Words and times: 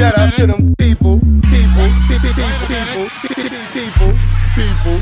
Shout 0.00 0.16
out 0.16 0.32
to 0.32 0.46
them 0.46 0.74
people, 0.78 1.20
people, 1.20 1.88
people, 2.08 2.32
people, 2.32 2.48
people, 2.72 3.04
people, 3.76 4.12
people. 4.56 4.98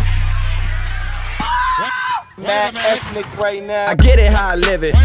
Mad 2.36 2.74
ethnic 2.74 3.38
right 3.38 3.62
now. 3.62 3.86
I 3.86 3.94
get 3.94 4.18
it 4.18 4.32
how 4.32 4.48
I 4.48 4.56
live 4.56 4.82
it. 4.82 4.96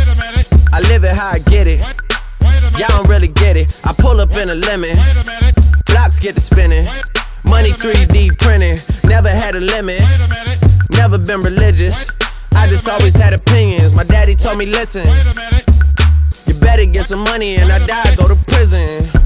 I 0.74 0.80
live 0.90 1.04
it 1.04 1.16
how 1.16 1.34
I 1.34 1.40
get 1.48 1.68
it. 1.68 1.80
Y'all 2.80 2.90
don't 2.90 3.08
really 3.08 3.28
get 3.28 3.56
it. 3.56 3.70
I 3.86 3.94
pull 4.00 4.20
up 4.20 4.34
in 4.34 4.50
a 4.50 4.56
lemon. 4.56 4.98
Blocks 5.86 6.18
get 6.18 6.34
to 6.34 6.42
spinning. 6.42 6.86
Money 7.46 7.70
3D 7.70 8.40
printing. 8.40 8.74
Never 9.08 9.30
had 9.30 9.54
a 9.54 9.60
limit. 9.60 10.02
Never 10.90 11.20
been 11.20 11.44
religious. 11.44 12.10
I 12.56 12.66
just 12.66 12.90
always 12.90 13.16
had 13.16 13.34
opinions. 13.34 13.96
My 13.96 14.06
daddy 14.06 14.34
told 14.34 14.58
me, 14.58 14.66
listen. 14.66 15.06
You 16.48 16.60
better 16.62 16.86
get 16.86 17.06
some 17.06 17.24
money 17.26 17.58
and 17.58 17.70
I 17.70 17.78
die, 17.78 18.16
go 18.16 18.28
to 18.28 18.36
prison. 18.48 19.23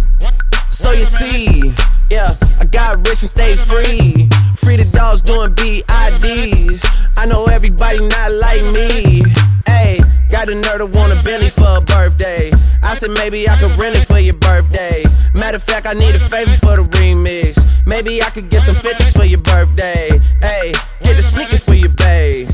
So 0.77 0.91
you 0.91 1.05
see, 1.05 1.73
yeah, 2.11 2.29
I 2.61 2.65
got 2.65 2.97
rich 2.97 3.25
and 3.25 3.29
stayed 3.33 3.57
free. 3.57 4.29
Free 4.61 4.77
the 4.77 4.87
dogs 4.93 5.23
doing 5.23 5.49
BIDs. 5.57 6.85
I 7.17 7.25
know 7.25 7.45
everybody 7.49 7.97
not 7.97 8.31
like 8.37 8.61
me. 8.77 9.25
Hey, 9.65 9.97
got 10.29 10.49
a 10.49 10.53
nerd 10.53 10.77
to 10.77 10.85
want 10.85 11.17
a 11.17 11.23
Bentley 11.25 11.49
for 11.49 11.65
a 11.65 11.81
birthday. 11.81 12.51
I 12.83 12.93
said 12.93 13.09
maybe 13.09 13.49
I 13.49 13.57
could 13.57 13.73
rent 13.81 13.97
it 13.97 14.05
for 14.05 14.19
your 14.19 14.35
birthday. 14.35 15.01
Matter 15.33 15.57
of 15.57 15.63
fact, 15.63 15.87
I 15.87 15.93
need 15.93 16.13
a 16.13 16.19
favor 16.19 16.53
for 16.61 16.77
the 16.77 16.85
remix. 16.93 17.57
Maybe 17.87 18.21
I 18.21 18.29
could 18.29 18.49
get 18.49 18.61
some 18.61 18.75
50s 18.75 19.17
for 19.17 19.25
your 19.25 19.41
birthday. 19.41 20.13
Hey, 20.45 20.73
get 21.01 21.15
the 21.15 21.23
sneaker 21.23 21.57
for 21.57 21.73
your 21.73 21.89
babe. 21.89 22.45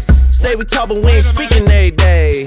Say 0.44 0.58
we 0.58 0.66
talk, 0.66 0.90
but 0.90 0.98
we 0.98 1.10
ain't 1.10 1.24
speaking 1.24 1.64
every 1.72 1.92
day. 1.92 2.44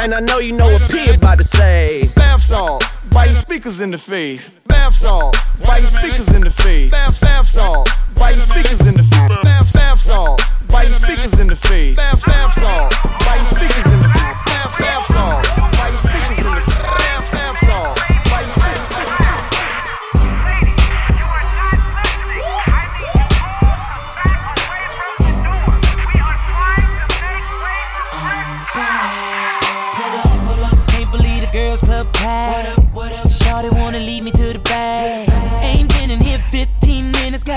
And 0.00 0.12
I 0.12 0.18
know 0.18 0.38
you 0.40 0.56
know 0.56 0.66
what 0.66 0.82
P 0.90 1.14
about 1.14 1.38
to 1.38 1.44
say. 1.44 2.02
Bath 2.16 2.42
salt, 2.42 2.82
biting 3.12 3.36
speakers 3.36 3.80
in 3.80 3.92
the 3.92 3.98
face. 3.98 4.58
Bath 4.66 4.96
salt, 4.96 5.36
biting 5.64 5.86
speakers 5.86 6.34
in 6.34 6.40
the 6.40 6.50
face. 6.50 6.90
Bath, 6.90 7.20
bath 7.20 7.46
salt, 7.46 7.88
biting 8.16 8.40
speakers 8.40 8.84
in 8.88 8.96
the 8.96 9.04
face. 9.04 9.44
Bath, 9.44 9.72
bath 9.74 10.00
salt, 10.00 10.42
biting 10.66 10.94
speakers 10.94 11.38
in 11.38 11.46
the 11.46 11.54
face. 11.54 11.94
Bath, 11.94 12.26
bath 12.26 12.52
salt, 12.58 12.92
biting 13.20 13.46
speakers 13.46 13.92
in 13.92 14.02
the 14.02 14.08
face. 14.08 14.44
Bath, 14.44 14.78
bath 14.80 15.06
salt, 15.06 15.46
biting 15.78 15.98
speakers 15.98 16.38
in 16.44 16.52
the 16.52 16.60
face. 16.62 17.15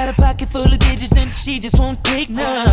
Got 0.09 0.17
a 0.17 0.21
pocket 0.21 0.49
full 0.49 0.63
of 0.63 0.79
digits 0.79 1.15
and 1.17 1.33
she 1.33 1.59
just 1.59 1.79
won't 1.79 2.03
take 2.03 2.29
none. 2.29 2.65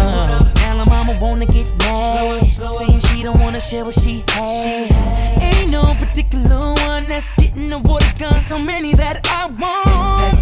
Now 0.55 0.79
her 0.79 0.87
mama 0.87 1.19
wanna 1.21 1.47
get 1.47 1.73
mad, 1.79 2.51
saying 2.53 3.01
she 3.01 3.23
don't 3.23 3.41
wanna 3.41 3.61
share 3.61 3.85
what 3.85 3.95
she 3.95 4.23
had. 4.29 5.43
Ain't 5.43 5.71
no 5.71 5.83
particular 5.99 6.75
one 6.87 7.05
that's 7.05 7.35
getting 7.35 7.69
the 7.69 7.79
water 7.79 8.13
gun, 8.19 8.35
so 8.43 8.59
many 8.59 8.95
that 8.95 9.27
I 9.27 9.47
want. 9.47 10.35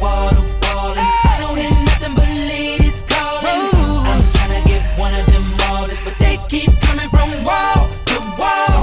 Wall 0.00 0.30
to 0.30 0.40
wall, 0.62 0.94
I 0.96 1.36
don't 1.38 1.56
hear 1.56 1.70
nothing 1.70 2.14
but 2.14 2.28
ladies 2.28 3.04
calling. 3.08 3.70
I'm 4.06 4.22
tryna 4.34 4.66
get 4.66 4.82
one 4.98 5.14
of 5.14 5.26
them 5.26 5.44
all, 5.70 5.88
but 6.04 6.14
they 6.18 6.38
keep 6.48 6.70
coming 6.80 7.08
from 7.08 7.44
wall 7.44 7.88
to 8.06 8.18
wall. 8.38 8.75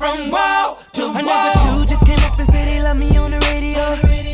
From 0.00 0.30
wall 0.30 0.78
to 0.94 1.02
wall. 1.02 1.16
Another 1.18 1.76
dude 1.76 1.88
just 1.88 2.06
came 2.06 2.18
up 2.20 2.38
and 2.38 2.48
said 2.48 2.66
they 2.66 2.80
love 2.80 2.96
me 2.96 3.14
on 3.18 3.30
the 3.30 3.40
radio. 3.52 3.84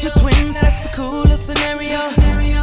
Two 0.00 0.10
twins, 0.20 0.54
that's 0.60 0.80
the 0.84 0.90
coolest 0.94 1.46
scenario. 1.46 1.98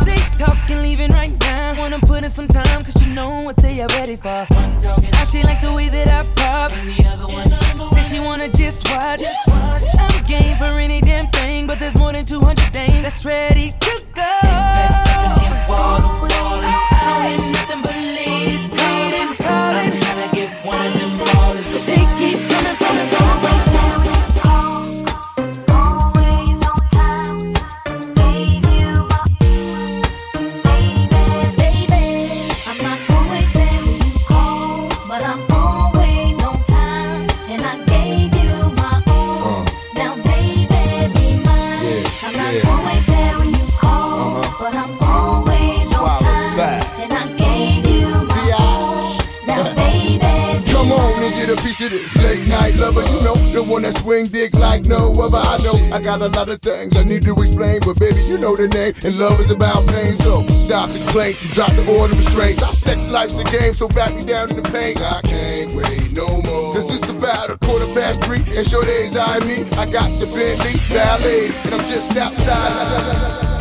They 0.05 0.19
talking, 0.39 0.81
leaving 0.81 1.11
right 1.11 1.35
now. 1.41 1.77
Wanna 1.77 1.99
put 1.99 2.23
in 2.23 2.29
some 2.29 2.47
time, 2.47 2.81
cause 2.81 2.95
you 3.05 3.13
know 3.13 3.41
what 3.41 3.57
they 3.57 3.81
are 3.81 3.91
ready 3.99 4.15
for. 4.15 4.47
Now 5.15 5.25
she 5.25 5.43
like 5.43 5.59
the 5.59 5.73
way 5.75 5.89
that 5.89 6.07
I 6.07 6.21
pop. 6.39 6.71
Say 7.91 8.03
she 8.09 8.19
wanna 8.21 8.47
just 8.47 8.89
watch. 8.89 9.21
I'm 9.47 10.23
game 10.23 10.57
for 10.57 10.79
any 10.79 11.01
damn 11.01 11.27
thing, 11.31 11.67
but 11.67 11.79
there's 11.79 11.95
more 11.95 12.13
than 12.13 12.25
200 12.25 12.71
dames 12.71 13.01
that's 13.01 13.25
ready 13.25 13.73
to 13.81 14.05
go. 14.15 15.12
Got 56.19 56.35
a 56.35 56.37
lot 56.37 56.49
of 56.49 56.61
things 56.61 56.95
I 56.95 57.03
need 57.03 57.23
to 57.23 57.33
explain, 57.41 57.79
but 57.83 57.99
baby, 57.99 58.21
you 58.21 58.37
know 58.37 58.55
the 58.55 58.67
name, 58.67 58.93
and 59.03 59.17
love 59.17 59.39
is 59.39 59.49
about 59.49 59.87
pain. 59.87 60.11
So 60.11 60.43
stop 60.43 60.89
the 60.89 60.99
complaints 60.99 61.43
and 61.43 61.53
drop 61.53 61.71
the 61.71 61.85
order 61.89 62.13
of 62.13 62.19
restraints. 62.19 62.61
Our 62.61 62.71
sex 62.71 63.09
life's 63.09 63.39
a 63.39 63.43
game, 63.45 63.73
so 63.73 63.87
back 63.87 64.13
me 64.15 64.23
down 64.25 64.49
in 64.51 64.57
the 64.57 64.69
pain. 64.69 64.95
I 65.01 65.21
can't 65.21 65.73
wait 65.73 66.11
no 66.13 66.27
more. 66.43 66.75
Cause 66.75 66.93
it's 66.93 67.09
about 67.09 67.49
a 67.49 67.57
quarter 67.65 67.87
past 67.93 68.23
three, 68.23 68.43
and 68.55 68.65
sure 68.65 68.83
days 68.83 69.17
I 69.17 69.39
me. 69.39 69.65
I 69.73 69.89
got 69.91 70.09
the 70.19 70.29
Bentley 70.29 70.77
Ballet, 70.93 71.47
and 71.65 71.73
I'm 71.73 71.81
just 71.89 72.15
outside. 72.15 73.52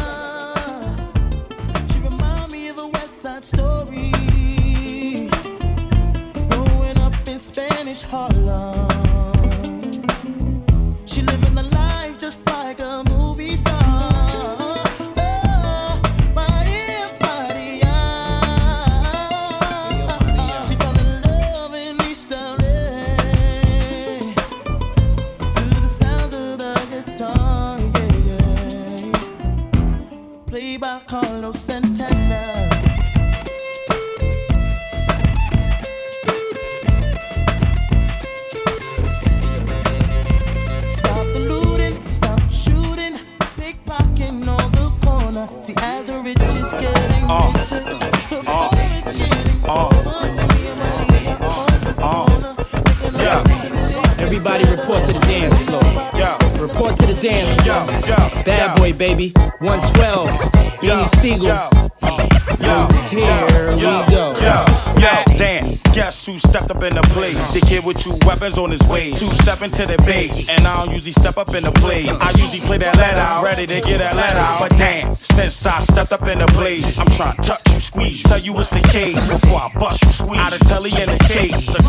Into 69.62 69.87
the 69.87 69.97
base. 69.99 70.49
And 70.49 70.67
I 70.67 70.85
don't 70.85 70.94
usually 70.94 71.12
step 71.12 71.37
up 71.37 71.55
in 71.55 71.64
the 71.64 71.70
blaze. 71.70 72.09
I 72.09 72.31
usually 72.37 72.61
play 72.61 72.79
that 72.79 72.97
let 72.97 73.14
out. 73.14 73.44
Ready 73.44 73.67
to 73.67 73.81
get 73.81 73.99
that 73.99 74.17
let 74.17 74.37
out. 74.37 74.61
But 74.61 74.76
damn, 74.76 75.14
since 75.14 75.64
I 75.67 75.81
stepped 75.81 76.12
up 76.12 76.26
in 76.29 76.38
the 76.38 76.47
blaze, 76.47 76.99
I'm 76.99 77.06
trying 77.06 77.37
to 77.37 77.43
touch 77.43 77.75
you, 77.75 77.81
squeeze 77.81 78.23
you. 78.23 78.29
Tell 78.29 78.38
you 78.38 78.53
what's 78.55 78.70
the 78.70 78.81
case. 78.81 79.17
Before 79.32 79.61
I 79.61 79.71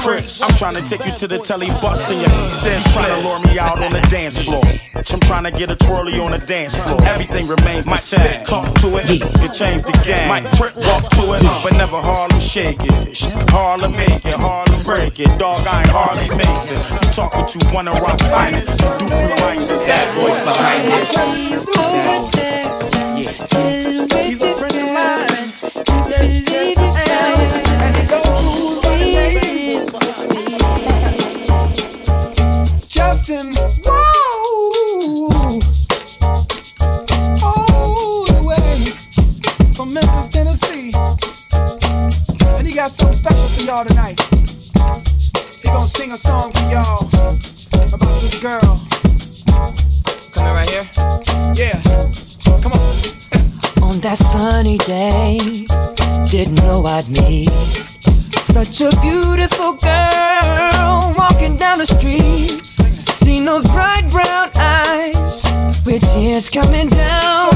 Chris. 0.03 0.41
I'm 0.41 0.55
trying 0.57 0.75
to 0.75 0.81
take 0.81 1.05
you 1.05 1.13
to 1.13 1.27
the 1.27 1.39
telly 1.39 1.67
bus 1.79 2.11
and 2.11 2.19
you 2.19 2.27
then 2.63 2.81
trying 2.91 3.15
to 3.15 3.27
lure 3.27 3.39
me 3.39 3.57
out 3.57 3.81
on 3.81 3.91
the 3.91 4.01
dance 4.09 4.38
floor. 4.38 4.61
I'm 4.95 5.19
trying 5.21 5.45
to 5.45 5.51
get 5.51 5.71
a 5.71 5.75
twirly 5.77 6.19
on 6.19 6.31
the 6.31 6.39
dance 6.39 6.75
floor. 6.75 7.01
Everything 7.03 7.47
remains 7.47 7.88
my 7.88 7.95
set. 7.95 8.45
talk 8.45 8.73
to 8.81 8.97
it, 8.97 9.05
it 9.09 9.53
change 9.53 9.83
the 9.83 9.94
game. 10.03 10.27
My 10.27 10.41
trip, 10.57 10.75
walk 10.75 11.09
to 11.11 11.33
it, 11.33 11.41
but 11.63 11.73
never 11.73 11.97
Harlem 11.97 12.39
shake 12.39 12.79
it. 12.81 13.19
Harlem 13.50 13.94
make 13.94 14.25
it, 14.25 14.33
Harlem 14.33 14.83
break 14.83 15.19
it. 15.19 15.39
Dog, 15.39 15.65
I 15.65 15.79
ain't 15.79 15.89
Harlem 15.89 16.27
Mason. 16.38 16.77
You 16.91 17.13
talking 17.13 17.45
to 17.47 17.65
one 17.73 17.88
of 17.88 17.94
rock 18.01 18.19
finest. 18.19 18.81
You 18.81 19.07
do 19.07 19.15
reminders 19.15 19.85
that 19.85 20.13
voice 20.19 20.41
behind 20.44 20.83
this. 20.83 22.62
Such 56.94 58.81
a 58.81 58.92
beautiful 59.01 59.74
girl 59.78 61.13
walking 61.18 61.56
down 61.56 61.80
the 61.80 61.88
street. 61.88 62.62
Seen 63.10 63.45
those 63.45 63.63
bright 63.63 64.07
brown 64.12 64.51
eyes 64.56 65.44
with 65.88 66.04
tears 66.13 66.51
coming 66.51 66.90
down 66.90 67.52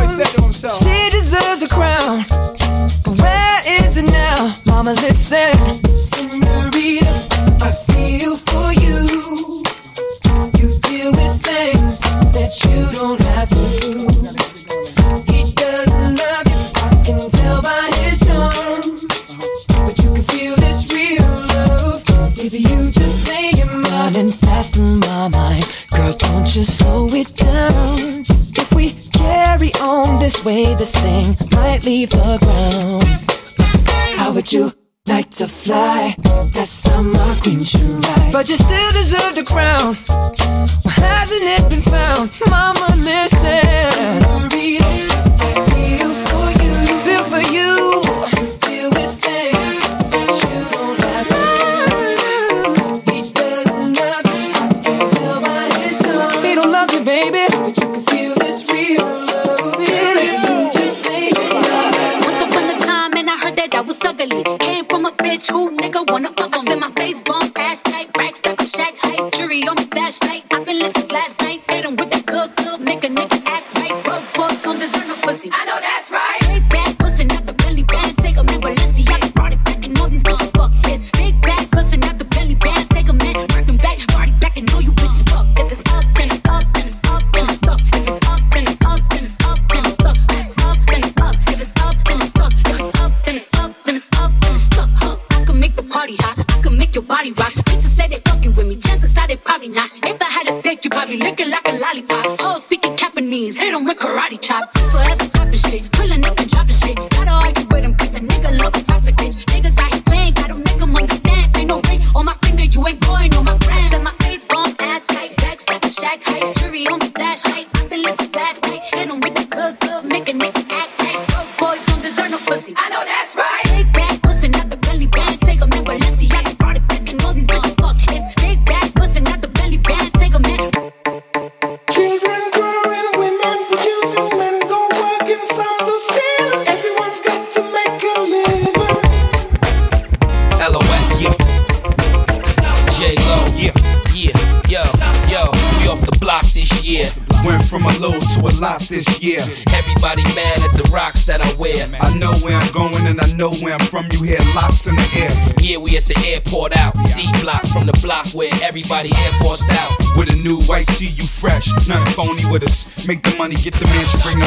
everybody 158.90 159.12
Air 159.26 159.32
Forced 159.44 159.70
out. 159.72 159.92
With 160.16 160.32
a 160.32 160.36
new 160.36 160.60
white 160.62 160.88
tee, 160.88 161.12
you 161.12 161.28
fresh. 161.28 161.68
Nothing 161.88 162.14
phony 162.16 162.46
with 162.50 162.64
us. 162.64 162.88
Make 163.06 163.22
the 163.22 163.36
money, 163.38 163.56
get 163.56 163.74
the 163.74 163.86
mansion, 163.88 164.20
bring 164.24 164.40
the 164.40 164.47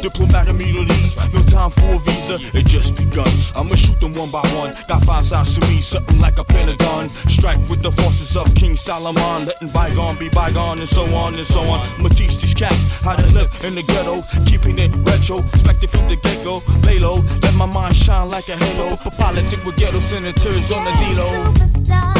diplomat 0.00 0.48
immunities. 0.48 1.16
No 1.32 1.42
time 1.44 1.70
for 1.70 1.94
a 1.94 1.98
visa, 1.98 2.36
it 2.56 2.66
just 2.66 2.96
begun. 2.96 3.28
I'ma 3.54 3.74
shoot 3.74 4.00
them 4.00 4.12
one 4.14 4.30
by 4.30 4.42
one. 4.56 4.72
Got 4.88 5.04
five 5.04 5.24
sides 5.24 5.58
to 5.58 5.60
me, 5.68 5.80
something 5.80 6.18
like 6.18 6.38
a 6.38 6.44
pentagon. 6.44 7.08
Strike 7.28 7.60
with 7.68 7.82
the 7.82 7.92
forces 7.92 8.36
of 8.36 8.52
King 8.54 8.76
Solomon, 8.76 9.44
letting 9.44 9.68
bygone 9.68 10.16
be 10.18 10.28
bygone, 10.28 10.78
and 10.78 10.88
so 10.88 11.04
on 11.14 11.34
and 11.34 11.46
so 11.46 11.60
on. 11.60 11.80
I'ma 11.98 12.08
teach 12.08 12.40
these 12.40 12.54
cats 12.54 13.02
how 13.04 13.16
to 13.16 13.26
live 13.34 13.50
in 13.64 13.74
the 13.74 13.82
ghetto, 13.82 14.22
keeping 14.46 14.78
it 14.78 14.90
retro, 15.04 15.38
expected 15.52 15.90
from 15.90 16.08
the 16.08 16.16
get 16.16 16.42
go. 16.44 16.62
Lay 16.86 16.98
low, 16.98 17.22
let 17.42 17.54
my 17.54 17.66
mind 17.66 17.96
shine 17.96 18.28
like 18.28 18.48
a 18.48 18.56
halo. 18.56 18.96
For 18.96 19.10
politic 19.10 19.64
with 19.64 19.76
ghetto 19.76 20.00
senators 20.00 20.72
on 20.72 20.84
the 20.84 20.92
D-Lo. 21.00 22.19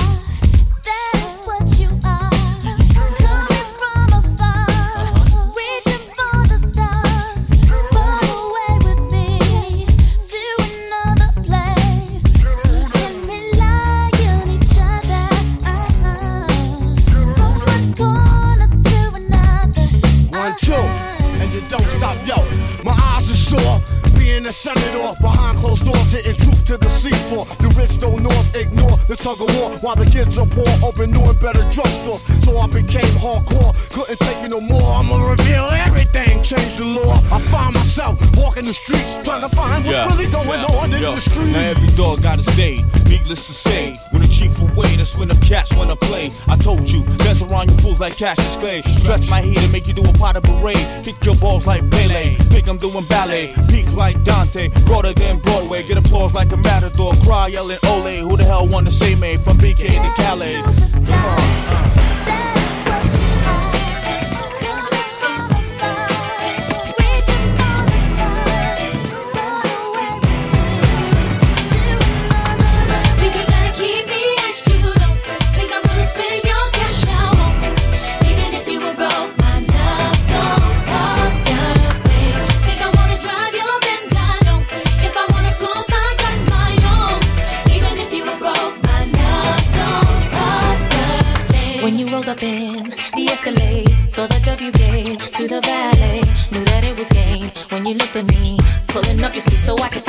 The 29.11 29.17
tug 29.17 29.43
of 29.43 29.51
war 29.59 29.75
while 29.83 29.97
the 29.97 30.07
kids 30.07 30.39
are 30.39 30.47
poor, 30.47 30.71
open 30.87 31.11
new 31.11 31.19
and 31.27 31.41
better 31.43 31.67
drugstores. 31.75 32.23
So 32.47 32.55
I 32.57 32.71
became 32.71 33.11
hardcore, 33.19 33.75
couldn't 33.91 34.23
take 34.23 34.47
it 34.47 34.51
no 34.55 34.61
more. 34.61 34.95
I'ma 34.95 35.19
reveal 35.35 35.67
everything, 35.83 36.43
change 36.47 36.79
the 36.79 36.87
law. 36.87 37.19
I 37.35 37.43
find 37.51 37.75
myself 37.75 38.15
walking 38.39 38.67
the 38.67 38.73
streets, 38.73 39.19
trying 39.27 39.43
to 39.43 39.51
find 39.51 39.85
what's 39.85 40.07
really 40.15 40.31
going 40.31 40.63
on 40.79 40.95
in 40.95 41.03
Yo, 41.03 41.15
the 41.19 41.21
street. 41.21 41.51
Now 41.51 41.75
every 41.75 41.91
dog 41.99 42.23
got 42.23 42.39
his 42.39 42.47
day. 42.55 42.79
Needless 43.11 43.51
to 43.51 43.55
say, 43.55 43.97
when 44.15 44.23
the 44.23 44.29
chief 44.29 44.55
away, 44.63 44.95
that's 44.95 45.19
when 45.19 45.27
the 45.27 45.39
cats 45.43 45.75
wanna 45.75 45.97
play. 45.97 46.31
I 46.47 46.57
told 46.57 46.89
you, 46.89 47.03
dance 47.27 47.43
around 47.43 47.71
you 47.71 47.77
fools 47.83 47.99
like 47.99 48.17
cash 48.17 48.39
Cassius 48.39 48.57
Clay. 48.63 48.83
Stretch 49.03 49.29
my 49.29 49.43
heat 49.43 49.59
and 49.59 49.73
make 49.73 49.89
you 49.89 49.95
do 49.95 50.07
a 50.07 50.13
pot 50.15 50.37
of 50.37 50.45
parade. 50.45 50.87
Kick 51.03 51.19
your 51.25 51.35
balls 51.37 51.67
like 51.67 51.83
Pele. 51.91 52.37
Think 52.55 52.69
I'm 52.69 52.79
doing 52.79 53.05
ballet. 53.11 53.53
Peak 53.69 53.93
like 53.95 54.23
Dante. 54.23 54.69
Broader 54.87 55.13
than 55.15 55.41
Broadway. 55.41 55.83
Get 55.83 55.99
applause 55.99 56.33
like 56.33 56.53
a 56.53 56.57
matador. 56.57 57.13
Cry 57.25 57.49
yelling 57.49 57.79
Ole. 57.87 58.23
Who 58.23 58.37
the 58.37 58.45
hell 58.45 58.69
wanna 58.69 58.93
me 59.01 59.37
from 59.37 59.57
BK 59.59 59.87
to 59.89 60.23
Calais? 60.23 60.63
Think 61.07 61.80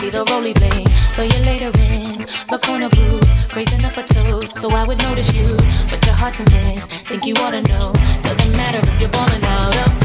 see 0.02 0.10
the 0.10 0.24
rolly 0.32 0.54
blade. 0.54 0.90
So 0.90 1.22
you 1.22 1.40
later 1.46 1.72
in 1.78 2.26
the 2.50 2.60
corner 2.66 2.90
booth, 2.90 3.56
raising 3.56 3.86
up 3.86 3.96
a 3.98 4.04
toast 4.04 4.60
so 4.60 4.68
I 4.72 4.84
would 4.88 5.00
notice 5.04 5.32
you. 5.36 5.56
But 5.90 6.04
you're 6.06 6.16
hard 6.16 6.34
to 6.36 6.44
miss, 6.56 6.88
think 7.10 7.26
you 7.26 7.36
ought 7.44 7.52
to 7.52 7.62
know. 7.62 7.94
Doesn't 8.24 8.56
matter 8.58 8.80
if 8.80 9.00
you're 9.00 9.10
balling 9.10 9.44
out 9.46 9.76
of 9.84 10.01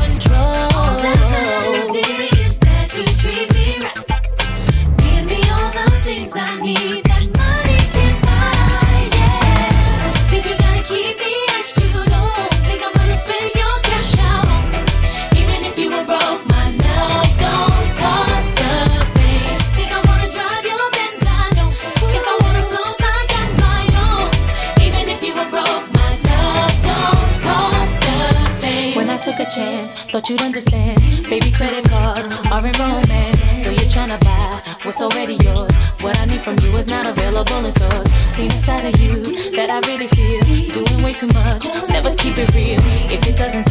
is 37.37 37.51
not 37.51 37.51
available 37.51 37.67
in 37.67 37.73
stores. 37.73 38.11
See 38.13 38.47
inside 38.47 38.95
of 38.95 39.01
you 39.01 39.23
that 39.57 39.71
I 39.71 39.79
really 39.89 40.09
feel. 40.09 40.41
Doing 40.73 41.05
way 41.05 41.13
too 41.13 41.27
much, 41.29 41.67
never 41.89 42.15
keep 42.15 42.39
it 42.39 42.55
real. 42.55 42.81
If 43.11 43.27
it 43.27 43.37
doesn't 43.37 43.66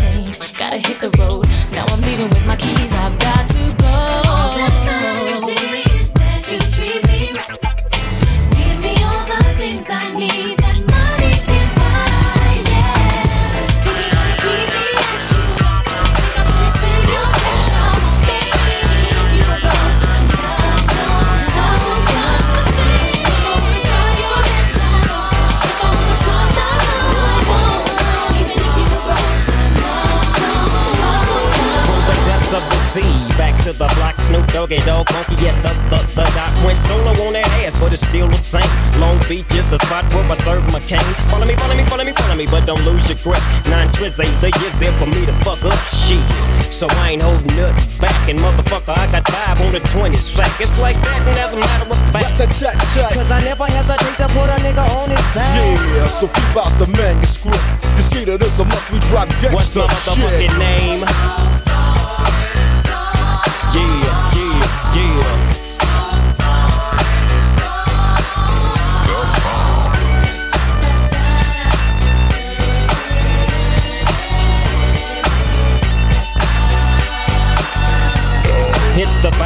the 39.75 39.85
spot 39.85 40.07
where 40.15 40.23
I 40.31 40.35
serve 40.39 40.63
my 40.71 40.79
cane. 40.87 41.03
Follow 41.27 41.43
me, 41.43 41.55
follow 41.59 41.75
me, 41.75 41.83
follow 41.83 42.05
me, 42.07 42.13
follow 42.15 42.35
me, 42.35 42.45
but 42.47 42.63
don't 42.63 42.79
lose 42.87 43.11
your 43.11 43.19
grip. 43.19 43.43
Nine 43.67 43.91
tris 43.91 44.15
ain't 44.23 44.31
the 44.39 44.47
years 44.63 44.75
there 44.79 44.95
for 44.95 45.05
me 45.05 45.27
to 45.27 45.35
fuck 45.43 45.59
up 45.67 45.75
shit. 45.91 46.23
So 46.71 46.87
I 47.03 47.15
ain't 47.15 47.21
holding 47.21 47.51
nothing 47.59 47.83
back, 47.99 48.15
and 48.29 48.39
motherfucker, 48.39 48.95
I 48.95 49.05
got 49.11 49.27
five 49.27 49.59
on 49.67 49.73
the 49.75 49.83
20 49.83 50.15
sack. 50.15 50.51
It's 50.63 50.79
like 50.79 50.95
that, 50.95 51.19
and 51.27 51.37
as 51.43 51.51
a 51.53 51.59
matter 51.59 51.91
of 51.91 51.99
fact, 52.15 52.39
cause 52.39 53.31
I 53.31 53.39
never 53.43 53.65
hesitate 53.67 54.15
to 54.23 54.27
put 54.31 54.47
a 54.47 54.57
nigga 54.63 54.85
on 54.95 55.09
his 55.11 55.25
back. 55.35 55.51
Yeah, 55.59 56.07
so 56.07 56.27
keep 56.27 56.55
out 56.55 56.71
the 56.79 56.87
manuscript. 56.95 57.59
You 57.99 58.03
see 58.03 58.23
that 58.25 58.41
it's 58.41 58.59
a 58.59 58.65
must 58.65 58.91
we 58.91 58.99
drop 59.11 59.27
gangsta 59.43 59.53
What's 59.53 59.75
my 59.75 59.87
motherfucking 59.87 60.51
shit. 60.51 60.59
name? 60.59 61.44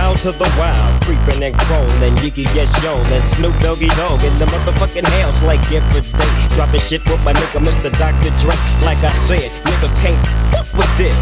Bow 0.09 0.15
to 0.25 0.31
the 0.33 0.49
wild, 0.57 1.01
creeping 1.05 1.37
and 1.45 1.53
crawling, 1.69 2.17
Yiggy 2.17 2.49
yes 2.57 2.73
yo, 2.81 2.97
and 3.13 3.23
Snoop 3.23 3.53
Doggy 3.61 3.93
Dogg 3.93 4.17
in 4.25 4.33
the 4.41 4.45
motherfucking 4.49 5.05
house 5.21 5.43
like 5.43 5.61
every 5.69 6.01
day. 6.01 6.33
Dropping 6.57 6.81
shit 6.81 7.05
with 7.05 7.21
my 7.23 7.31
nigga 7.31 7.61
Mr. 7.61 7.93
Dr. 7.93 8.33
Dre. 8.41 8.57
Like 8.81 8.97
I 9.05 9.13
said, 9.13 9.53
niggas 9.69 9.93
can't 10.01 10.17
fuck 10.49 10.65
with 10.73 10.89
this. 10.97 11.13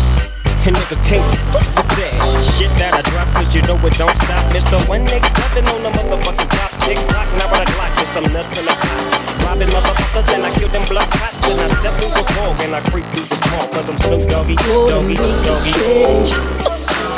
And 0.63 0.73
niggas 0.73 1.03
can't 1.03 1.27
fuck 1.51 1.67
with 1.75 1.91
that. 1.99 2.15
Shit 2.55 2.71
that 2.79 2.93
I 2.95 3.01
drop, 3.11 3.27
cause 3.35 3.53
you 3.53 3.61
know 3.67 3.75
it 3.75 3.91
don't 3.99 4.15
stop. 4.23 4.47
Mr. 4.55 4.79
187 4.87 5.67
on 5.67 5.83
the 5.83 5.91
motherfucking 5.91 6.47
top. 6.47 6.71
Tick 6.87 6.95
tock, 7.11 7.27
now 7.35 7.51
what 7.51 7.59
I 7.59 7.71
clock 7.75 7.91
with 7.91 8.07
some 8.15 8.27
nuts 8.31 8.57
in 8.57 8.65
the 8.67 8.71
pot 8.71 9.26
robbing 9.47 9.69
motherfuckers 9.69 10.33
and 10.35 10.43
I 10.45 10.53
kill 10.55 10.69
them 10.69 10.83
blood 10.89 11.09
cops 11.09 11.47
and 11.47 11.59
I 11.59 11.67
step 11.79 11.93
through 11.99 12.13
the 12.19 12.23
wall 12.35 12.53
when 12.59 12.73
I 12.73 12.81
creep 12.91 13.05
through 13.13 13.27
the 13.31 13.37
small 13.43 13.67
cause 13.71 13.87
I'm 13.89 13.97
Snoop 13.97 14.29
Doggy, 14.29 14.55
Doggy, 14.55 15.15
Doggy. 15.15 15.71
Change 15.71 16.31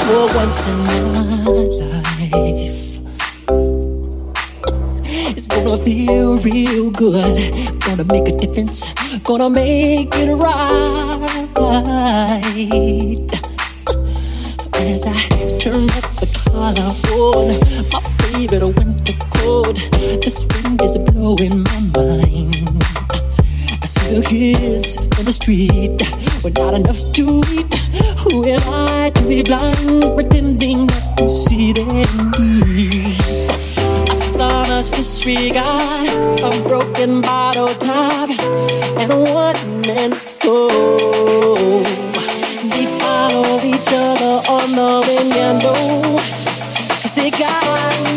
for 0.06 0.24
once 0.38 0.68
in 0.70 0.78
my 0.90 1.00
life. 1.82 2.80
It's 5.38 5.48
gonna 5.48 5.78
feel 5.78 6.38
real 6.38 6.92
good. 6.92 7.36
Gonna 7.82 8.06
make 8.06 8.28
a 8.28 8.38
difference. 8.38 8.86
Gonna 9.24 9.50
make 9.50 10.14
it 10.14 10.36
right. 10.36 10.90
As 14.76 15.04
I 15.04 15.18
turn 15.60 15.86
up 15.98 16.06
the 16.22 16.28
collar 16.46 16.94
my 17.92 18.19
favorite 18.32 18.78
winter 18.78 19.14
cold. 19.32 19.76
This 20.22 20.46
wind 20.54 20.82
is 20.82 20.98
blowing 20.98 21.64
my 21.64 21.80
mind. 21.96 22.84
I 23.82 23.86
see 23.86 24.20
the 24.20 24.26
kids 24.28 24.98
in 24.98 25.26
the 25.26 25.34
street 25.34 26.00
with 26.44 26.58
not 26.58 26.74
enough 26.74 27.02
to 27.14 27.42
eat. 27.50 27.74
Who 28.22 28.46
am 28.46 28.62
I 28.68 29.12
to 29.16 29.22
be 29.24 29.42
blind, 29.44 30.04
pretending 30.16 30.86
not 30.86 31.18
to 31.18 31.30
see 31.30 31.74
their 31.74 31.86
need? 31.86 33.18
I 34.10 34.16
saw 34.16 34.62
us 34.78 34.92
disregard 34.92 36.10
a 36.42 36.52
broken 36.70 37.22
bottle 37.22 37.74
top 37.76 38.30
and 39.00 39.12
a 39.12 39.20
one 39.34 39.82
man 39.88 40.14
soul. 40.14 40.70
They 42.72 42.86
follow 43.00 43.60
each 43.64 43.90
other 43.92 44.36
on 44.56 44.68
the 44.78 44.92
wind 45.08 45.34
and 45.34 45.64
low 45.64 46.29
got 47.32 47.64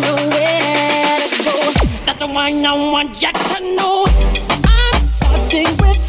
nowhere 0.00 1.19
to 1.21 1.45
go. 1.45 1.54
That's 2.07 2.21
the 2.21 2.26
one 2.28 2.64
I 2.64 2.73
want 2.73 3.21
you 3.21 3.33
to 3.33 3.76
know. 3.76 4.07
I'm 4.64 5.00
starting 5.00 5.76
with. 5.78 6.01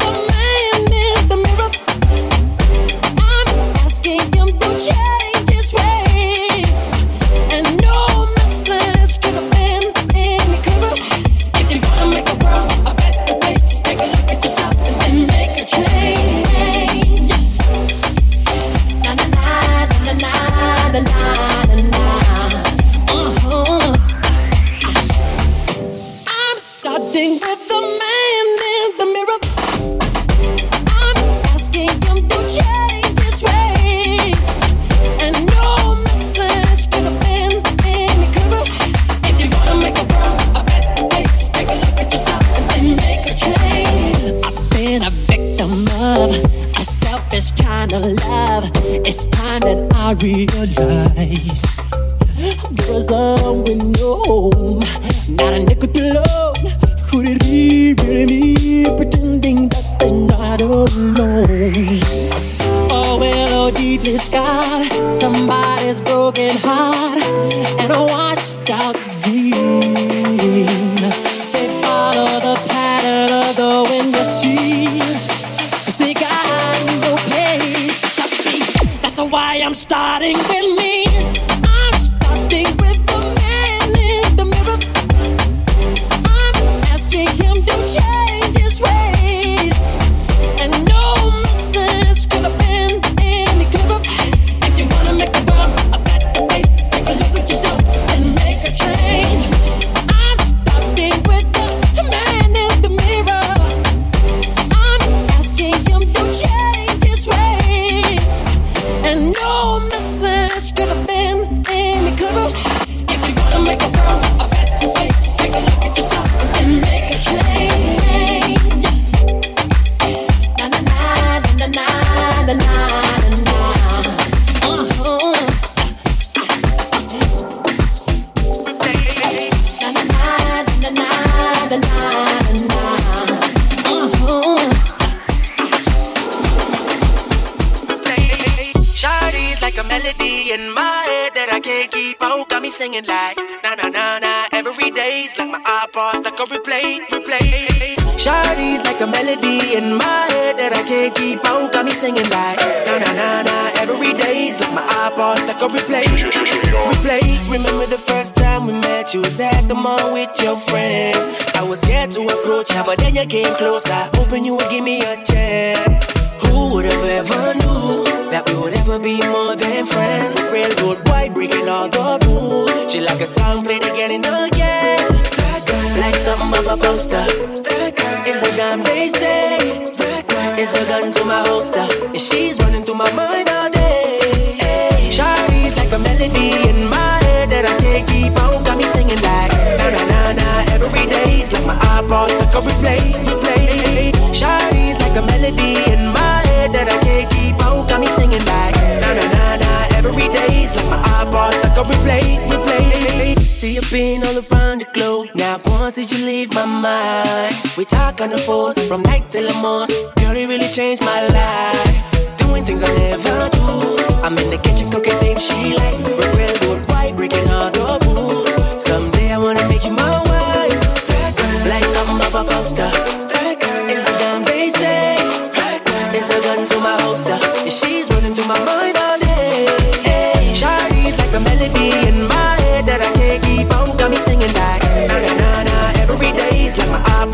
mind. 206.80 207.54
We 207.76 207.84
talk 207.84 208.20
on 208.20 208.30
the 208.30 208.38
phone 208.38 208.74
from 208.88 209.02
night 209.02 209.28
till 209.30 209.46
the 209.46 209.54
morn. 209.60 209.88
Girl, 210.16 210.36
you 210.36 210.48
really 210.48 210.70
changed 210.72 211.02
my 211.02 211.20
life. 211.28 212.38
Doing 212.38 212.64
things 212.64 212.82
I 212.82 212.92
never 212.94 213.48
do. 213.50 213.96
I'm 214.24 214.36
in 214.38 214.50
the 214.50 214.58
kitchen 214.58 214.90
cooking 214.90 215.18
things 215.24 215.42
she 215.46 215.76
likes. 215.76 216.08
Regret 216.08 216.56
would 216.68 216.88
white 216.90 217.14
breaking 217.16 217.48
all 217.50 217.70
the 217.70 217.98
rules. 218.06 218.84
Someday 218.84 219.32
I 219.32 219.38
wanna 219.38 219.66
make 219.68 219.84
you 219.84 219.92
mine. 219.92 220.13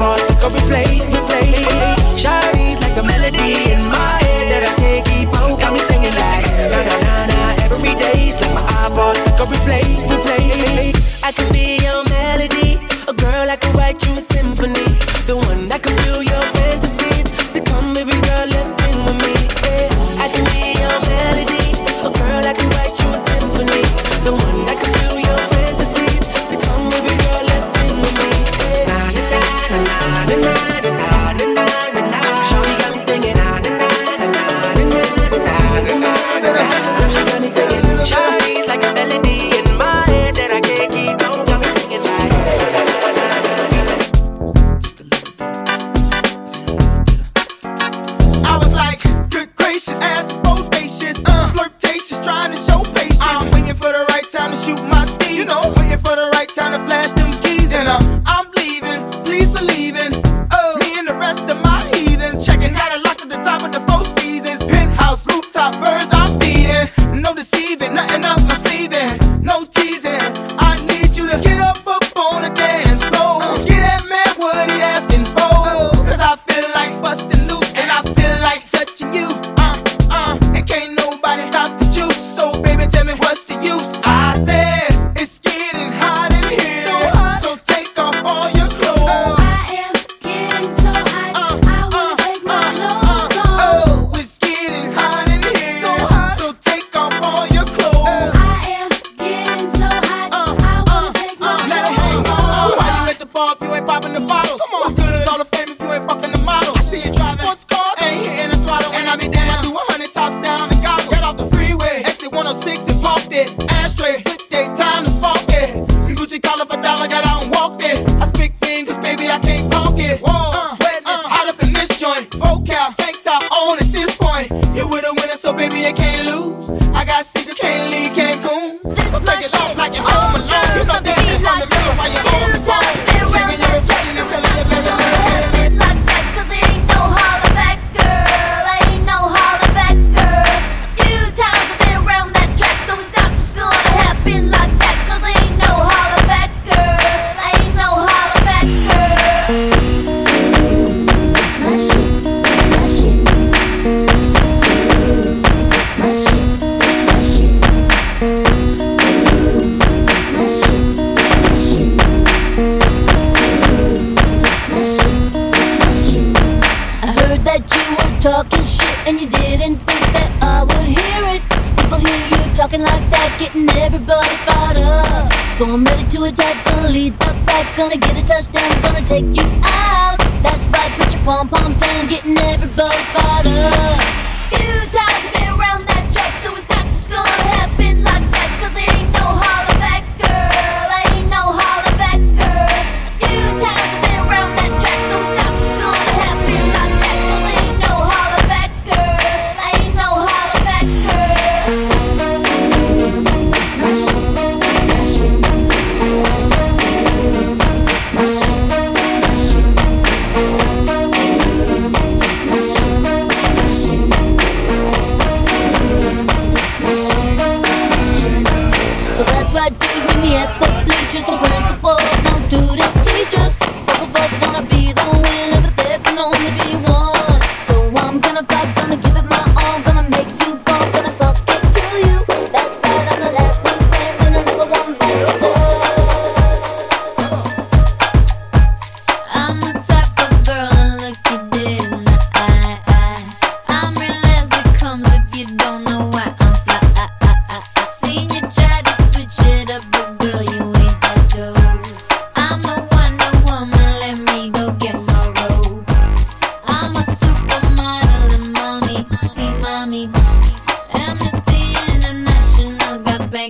pause, 0.00 0.24
cause 0.40 0.52
we 0.54 0.60
play, 0.60 1.00
we. 1.28 1.52
Shawty's 2.16 2.80
like 2.80 2.96
a 2.96 3.02
melody 3.02 3.79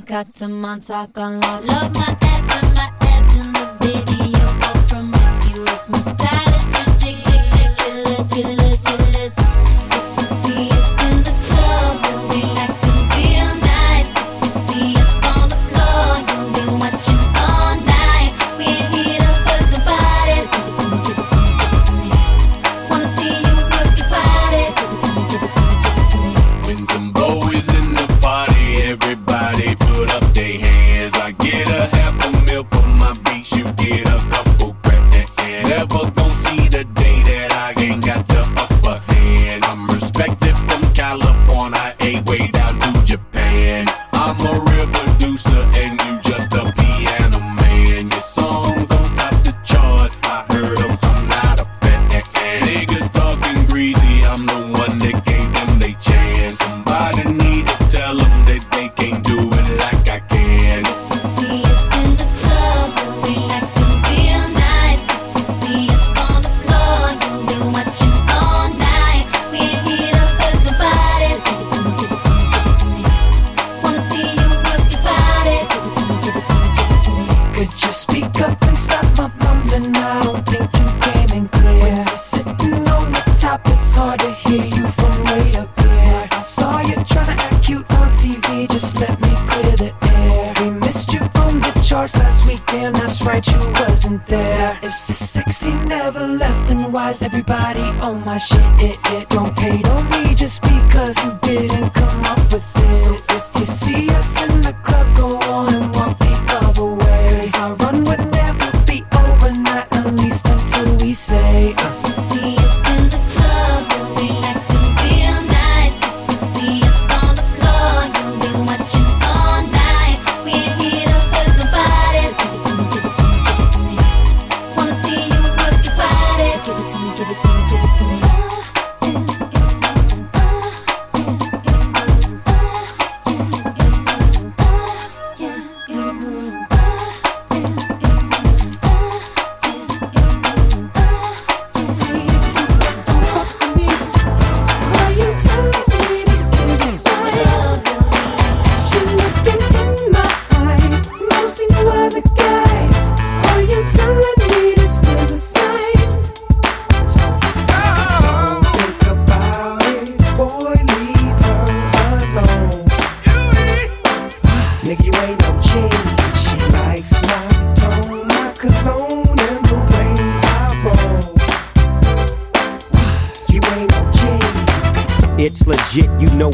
Got 0.06 0.34
to 0.36 0.48
Montauk 0.48 1.16
on 1.18 1.40
Love 1.40 1.94
my 1.94 2.16
ass 2.20 2.62
and 2.62 2.74
my 2.74 2.90
abs 3.00 3.34
in 3.36 3.52
the 3.52 3.66
video, 3.80 4.58
but 4.58 4.88
promiscuous 4.88 5.88
mistake. 5.88 6.49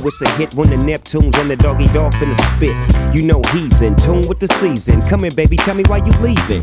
It's 0.07 0.23
a 0.23 0.31
hit 0.37 0.55
when 0.55 0.71
the 0.71 0.77
Neptunes 0.77 1.37
and 1.41 1.51
the 1.51 1.57
doggy 1.57 1.87
dog 1.89 2.13
finna 2.15 2.35
spit. 2.55 2.77
You 3.15 3.23
know 3.23 3.41
he's 3.53 3.83
in 3.83 3.97
tune 3.97 4.29
with 4.29 4.39
the 4.39 4.47
season. 4.47 5.01
Come 5.03 5.23
here, 5.23 5.31
baby, 5.33 5.57
tell 5.57 5.75
me 5.75 5.85
why 5.87 5.99
you 5.99 6.13
leaving. 6.23 6.63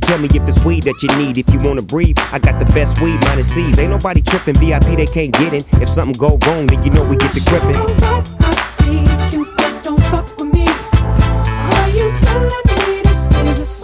Tell 0.00 0.18
me 0.18 0.28
if 0.32 0.46
it's 0.48 0.64
weed 0.64 0.84
that 0.84 1.02
you 1.02 1.10
need. 1.22 1.38
If 1.38 1.52
you 1.52 1.60
wanna 1.60 1.82
breathe, 1.82 2.18
I 2.32 2.38
got 2.38 2.58
the 2.58 2.64
best 2.66 3.00
weed, 3.00 3.20
minus 3.26 3.52
C's. 3.52 3.78
Ain't 3.78 3.90
nobody 3.90 4.22
tripping, 4.22 4.54
VIP 4.54 4.96
they 4.96 5.06
can't 5.06 5.32
get 5.32 5.52
in. 5.52 5.62
If 5.82 5.88
something 5.88 6.16
go 6.18 6.38
wrong, 6.46 6.66
then 6.66 6.82
you 6.82 6.90
know 6.90 7.04
we 7.08 7.16
get 7.16 7.32
to 7.34 7.40
gripping. 7.48 7.76
I 8.40 8.52
see 8.54 9.36
you, 9.36 9.44
but 9.56 9.84
don't 9.84 10.02
fuck 10.04 10.26
with 10.38 10.52
me. 10.52 10.66
Are 10.66 11.88
you 11.90 12.10
telling 12.14 12.64
me 12.72 13.02
this 13.02 13.32
is 13.34 13.60
a 13.60 13.79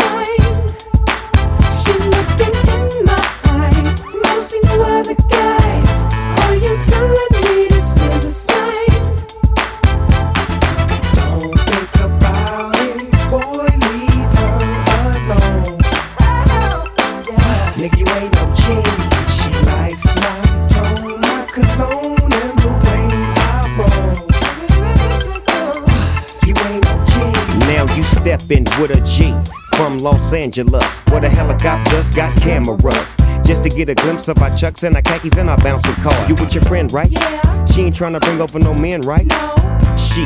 stepping 28.46 28.64
with 28.80 28.92
a 28.92 29.00
G 29.04 29.34
from 29.76 29.98
Los 29.98 30.32
Angeles, 30.32 30.98
where 31.10 31.20
the 31.20 31.28
helicopters 31.28 32.12
got 32.12 32.36
cameras. 32.38 33.16
Just 33.44 33.62
to 33.64 33.68
get 33.68 33.88
a 33.88 33.94
glimpse 33.94 34.28
of 34.28 34.40
our 34.40 34.54
chucks 34.54 34.84
and 34.84 34.94
our 34.94 35.02
khakis 35.02 35.36
and 35.36 35.50
our 35.50 35.58
bouncing 35.58 35.94
car. 35.96 36.28
You 36.28 36.34
with 36.36 36.54
your 36.54 36.62
friend, 36.64 36.92
right? 36.92 37.10
Yeah. 37.10 37.64
She 37.66 37.82
ain't 37.82 37.94
trying 37.94 38.12
to 38.12 38.20
bring 38.20 38.40
over 38.40 38.58
no 38.58 38.72
men, 38.72 39.00
right? 39.00 39.26
No. 39.26 39.54
She, 39.96 40.24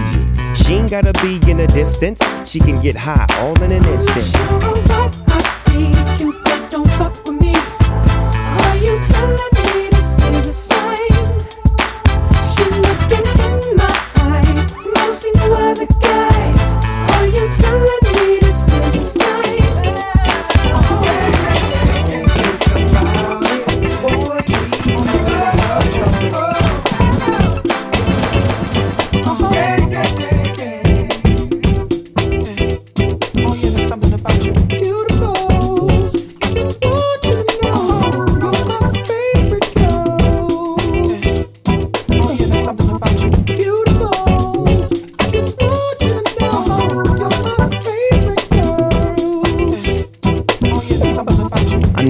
she 0.55 0.75
ain't 0.75 0.91
gotta 0.91 1.13
be 1.23 1.41
in 1.51 1.57
the 1.57 1.67
distance. 1.73 2.21
She 2.49 2.61
can 2.61 2.81
get 2.83 2.95
high 2.97 3.27
all 3.39 3.61
in 3.63 3.73
an 3.73 3.85
instant. 3.87 4.27
I 5.29 5.41
see 5.41 5.89
you, 6.23 6.35
don't 6.71 6.89
fuck 6.99 7.15
with 7.25 7.41
me. 7.41 7.55
Are 7.55 8.77
you 8.77 9.01
telling 9.01 9.53
me 9.57 9.89
this 9.91 10.19
is 10.19 10.47
a 10.47 10.53
sign? 10.53 10.97
She's 12.53 12.77
looking 12.85 13.27
in 13.47 13.77
my 13.77 13.91
eyes, 14.21 14.75
no 14.77 15.11
see 15.11 15.33
no 15.35 15.71
other 15.71 16.00
you 17.33 17.49
telling 17.53 17.99
me 18.03 18.40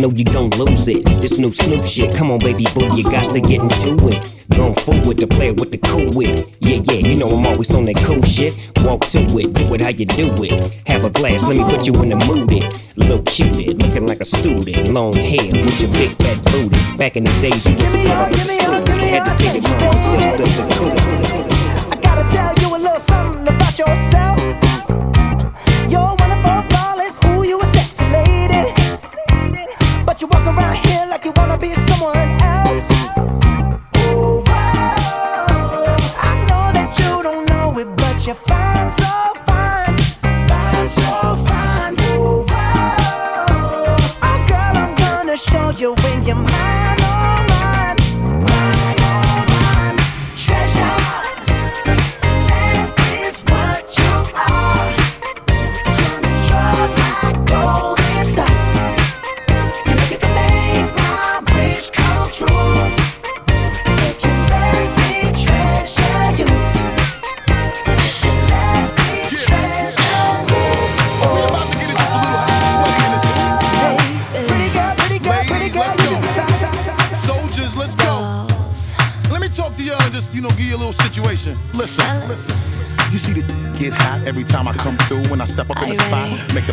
know 0.01 0.11
you 0.11 0.25
gon' 0.25 0.51
lose 0.51 0.89
it. 0.89 1.05
This 1.21 1.39
new 1.39 1.53
Snoop 1.53 1.85
shit, 1.85 2.17
come 2.17 2.31
on, 2.31 2.39
baby 2.39 2.65
boo, 2.75 2.89
you 2.97 3.05
got 3.05 3.33
to 3.35 3.41
get 3.41 3.61
into 3.61 4.09
it. 4.09 4.35
Going 4.57 4.75
forward 4.75 5.19
to 5.19 5.27
play 5.27 5.53
with 5.53 5.71
the 5.71 5.79
cool 5.79 6.11
wit. 6.17 6.49
Yeah, 6.61 6.81
yeah, 6.89 7.07
you 7.07 7.19
know 7.19 7.29
I'm 7.29 7.47
always 7.47 7.73
on 7.75 7.85
that 7.85 7.97
cool 8.09 8.23
shit. 8.23 8.57
Walk 8.83 9.05
to 9.13 9.21
it, 9.39 9.53
do 9.53 9.75
it 9.75 9.81
how 9.81 9.91
you 9.91 10.07
do 10.07 10.33
it. 10.43 10.73
Have 10.89 11.05
a 11.05 11.11
glass, 11.11 11.43
let 11.43 11.57
me 11.57 11.65
put 11.65 11.87
you 11.87 11.93
in 12.03 12.09
the 12.09 12.17
mood. 12.17 12.51
It 12.51 12.65
little 12.97 13.23
cutie, 13.25 13.75
looking 13.75 14.07
like 14.07 14.21
a 14.21 14.25
student. 14.25 14.89
Long 14.89 15.13
hair 15.13 15.53
with 15.53 15.81
your 15.81 15.93
big 15.93 16.17
fat 16.17 16.39
booty. 16.49 16.97
Back 16.97 17.17
in 17.17 17.25
the 17.25 17.33
days, 17.45 17.65
you 17.69 17.75
was 17.77 17.95
a 17.95 18.01
at 18.01 18.33
the 18.33 18.39
school. 18.39 18.81
Had 19.05 19.29
to 19.29 19.35
take 19.37 19.57
it 19.57 19.63
from 19.63 19.79
the 19.79 19.91
sister 20.17 20.47
to 20.49 20.65
cool. 20.77 20.93
I 21.93 22.01
gotta 22.01 22.25
tell 22.33 22.55
you 22.57 22.77
a 22.77 22.79
little 22.79 22.99
something 22.99 23.47
about 23.47 23.79
yourself. 23.79 24.70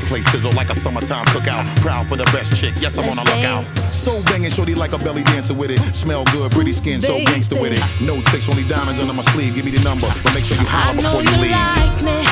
Place 0.08 0.26
sizzle 0.32 0.52
like 0.54 0.70
a 0.70 0.76
summertime 0.76 1.26
cookout. 1.26 1.66
Proud 1.82 2.08
for 2.08 2.16
the 2.16 2.24
best 2.26 2.56
chick, 2.56 2.74
yes, 2.80 2.98
I'm 2.98 3.10
on 3.10 3.18
a 3.18 3.24
lookout. 3.30 3.64
So 3.86 4.24
banging, 4.24 4.50
shorty 4.52 4.74
like 4.74 4.94
a 4.94 4.98
belly 4.98 5.24
dancer 5.24 5.54
with 5.54 5.72
it. 5.72 5.80
Smell 5.96 6.24
good, 6.32 6.52
pretty 6.52 6.74
skin, 6.74 7.02
so 7.02 7.18
gangster 7.26 7.60
with 7.60 7.74
it. 7.74 7.84
No 8.02 8.22
tricks, 8.22 8.50
only 8.50 8.64
diamonds 8.64 9.00
under 9.00 9.14
my 9.14 9.24
sleeve. 9.24 9.56
Give 9.56 9.66
me 9.66 9.72
the 9.72 9.84
number, 9.84 10.08
but 10.24 10.34
make 10.34 10.46
sure 10.46 10.58
you 10.58 10.66
holler 10.66 10.96
before 10.96 11.22
you 11.22 11.30
you 11.30 11.42
leave. 11.42 11.52
like 11.52 12.02
me. 12.02 12.24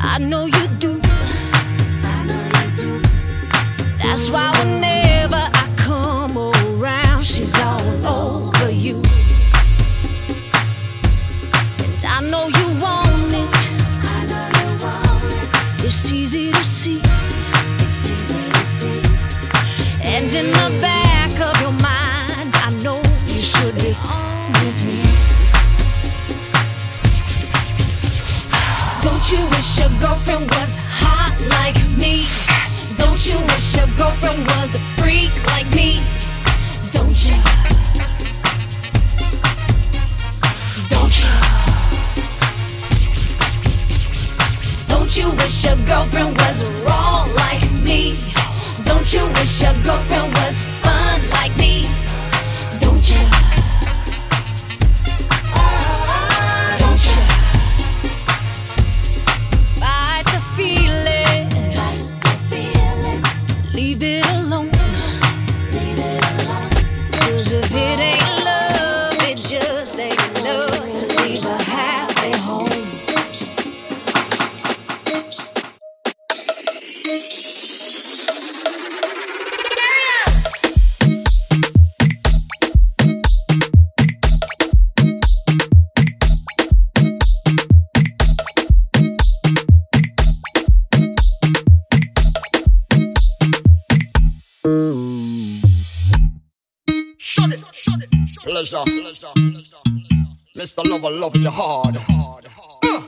I 0.00 0.18
know 0.18 0.46
you 0.46 0.68
do. 0.78 1.00
That's 3.98 4.30
why 4.30 4.50
whenever 4.58 4.83
you 29.34 29.44
wish 29.50 29.78
your 29.80 29.88
girlfriend 30.00 30.48
was 30.50 30.78
hot 31.02 31.34
like 31.58 31.78
me? 31.98 32.26
Don't 32.96 33.22
you 33.26 33.36
wish 33.50 33.76
your 33.76 33.88
girlfriend 33.98 34.40
was 34.54 34.74
a 34.76 34.82
freak 34.98 35.34
like 35.50 35.68
me? 35.74 36.00
Don't 36.94 37.18
you? 37.26 37.38
Don't 40.94 41.14
you? 41.22 41.34
Don't 44.92 45.12
you 45.18 45.26
wish 45.38 45.64
your 45.64 45.78
girlfriend 45.90 46.36
was 46.38 46.70
raw 46.86 47.26
like 47.34 47.66
me? 47.82 48.14
Don't 48.84 49.12
you 49.12 49.24
wish 49.34 49.62
your 49.62 49.74
girlfriend 49.82 50.32
was 50.38 50.73
love 101.24 101.36
you 101.36 101.50
hard. 101.50 101.96
Uh, 101.96 103.02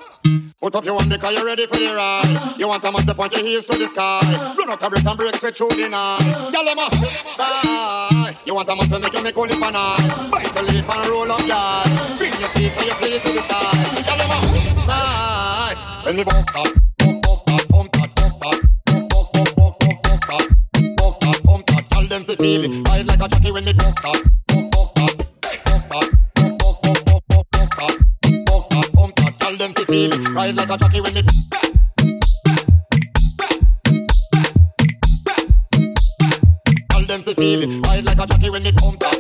Put 0.59 0.75
up 0.75 0.85
your 0.85 0.95
one 0.95 1.09
because 1.09 1.35
you're 1.37 1.45
ready 1.45 1.67
for 1.67 1.77
the 1.77 1.93
ride. 1.93 2.57
You 2.59 2.67
want 2.67 2.83
to 2.83 2.91
must 2.91 3.07
the 3.07 3.15
point 3.15 3.33
your 3.35 3.45
heels 3.45 3.67
to 3.67 3.77
the 3.77 3.87
sky. 3.87 4.21
Run 4.57 4.71
out 4.71 4.83
of 4.83 4.91
breath 4.91 5.07
and 5.07 5.19
break 5.19 5.37
sweat 5.37 5.57
through 5.57 5.69
the 5.77 5.89
night. 5.89 6.25
Y'all 6.51 6.67
em 6.67 6.81
sigh. 7.29 8.35
You 8.47 8.55
want 8.55 8.69
a 8.69 8.75
must 8.75 8.91
to 8.91 8.99
make 8.99 9.13
you 9.13 9.23
make 9.23 9.37
only 9.37 9.55
for 9.55 9.71
night. 9.71 10.31
Bite 10.33 10.57
a 10.57 10.63
lip 10.63 10.89
and 10.89 11.09
roll 11.13 11.31
up 11.31 11.45
die. 11.45 12.17
Bring 12.17 12.33
your 12.41 12.49
teeth 12.57 12.77
and 12.79 12.87
your 12.87 12.97
face 12.97 13.23
to 13.23 13.33
the 13.37 13.43
side. 13.45 13.85
Y'all 14.09 14.23
em 14.25 14.81
sigh. 14.81 15.77
When 16.05 16.17
me 16.17 16.25
bump 16.25 16.57
up, 16.57 16.73
bump 16.97 17.23
bump 17.23 17.51
up, 17.53 17.69
bump 17.69 17.93
that, 17.93 18.11
bump 18.17 18.41
that, 18.41 18.57
bump 18.89 19.09
bump 19.13 19.33
bump 19.33 19.57
bump 19.57 19.77
bump 19.77 20.03
bump 20.03 20.25
that, 20.25 20.97
bump 20.97 21.21
that, 21.21 21.43
bump 21.45 21.67
that. 21.67 21.91
Tell 21.91 22.07
them 22.09 22.25
to 22.25 22.37
feel 22.37 22.65
it. 22.65 22.89
Ride 22.89 23.07
like 23.07 23.21
a 23.21 23.29
jockey 23.29 23.53
when 23.53 23.65
me 23.65 23.73
bump 23.75 24.01
that, 24.01 24.23
Ride 30.37 30.55
like 30.55 30.68
a 30.68 30.77
jockey 30.77 31.01
when 31.01 31.14
me. 31.14 31.22
Tell 36.90 37.03
them 37.09 37.22
to 37.22 37.35
feel 37.35 37.62
it. 37.62 37.87
Ride 37.87 38.05
like 38.05 38.18
a 38.18 38.27
jockey 38.27 38.51
when 38.51 38.62
me 38.62 38.72
pump 38.72 39.01
that. 39.01 39.16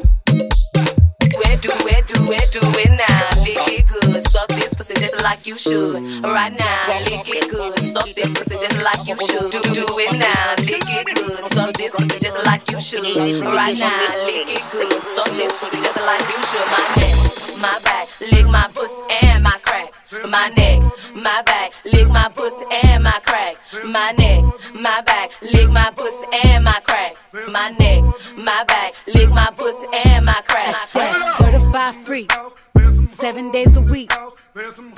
Where 1.40 1.56
do, 1.56 1.72
where 1.88 2.02
do, 2.02 2.20
where 2.28 2.46
do 2.52 2.60
it 2.60 2.90
now? 3.00 3.30
Lick 3.40 3.56
it 3.64 3.88
good, 3.88 4.28
suck 4.28 4.48
this 4.48 4.74
pussy 4.74 4.92
just 5.00 5.22
like 5.22 5.46
you 5.46 5.56
should. 5.56 5.94
Right 6.22 6.52
now, 6.52 6.82
lick 7.08 7.24
it 7.32 7.48
good, 7.50 7.78
suck 7.78 8.04
this 8.12 8.34
pussy 8.36 8.58
just 8.60 8.82
like 8.82 9.08
you 9.08 9.16
should. 9.16 9.50
Do, 9.50 9.62
do 9.72 9.86
it 9.88 10.12
now, 10.18 10.54
lick 10.68 10.84
it 10.84 11.06
good, 11.16 11.44
suck 11.50 11.72
this 11.72 11.96
pussy 11.96 12.18
just 12.20 12.44
like 12.44 12.70
you 12.70 12.78
should. 12.78 13.00
Right 13.42 13.78
now, 13.78 14.26
lick 14.26 14.52
it 14.52 14.62
good, 14.70 15.00
suck 15.00 15.32
this 15.32 15.58
pussy 15.60 15.80
just 15.80 15.96
like 15.96 16.28
you 16.28 16.44
should. 16.44 16.66
My 16.68 16.84
neck, 17.00 17.16
my 17.56 17.80
back, 17.82 18.08
lick 18.20 18.46
my 18.52 18.68
pussy 18.68 18.92
and 19.22 19.45
my 20.28 20.48
neck, 20.56 20.82
my 21.14 21.42
back, 21.42 21.72
lick 21.84 22.08
my 22.08 22.28
pussy 22.28 22.64
and 22.70 23.04
my 23.04 23.18
crack. 23.24 23.56
My 23.84 24.12
neck, 24.12 24.44
my 24.74 25.00
back, 25.02 25.30
lick 25.42 25.70
my 25.70 25.90
pussy 25.90 26.26
and 26.44 26.64
my 26.64 26.80
crack. 26.84 27.16
My 27.48 27.70
neck, 27.78 28.02
my 28.36 28.64
back, 28.64 28.94
lick 29.06 29.28
my 29.30 29.50
pussy 29.56 29.86
and 30.04 30.26
my 30.26 30.40
crack. 30.46 30.68
I 30.68 30.86
said 30.86 31.14
certified 31.38 32.06
free, 32.06 32.26
seven 33.06 33.52
days 33.52 33.76
a 33.76 33.82
week. 33.82 34.12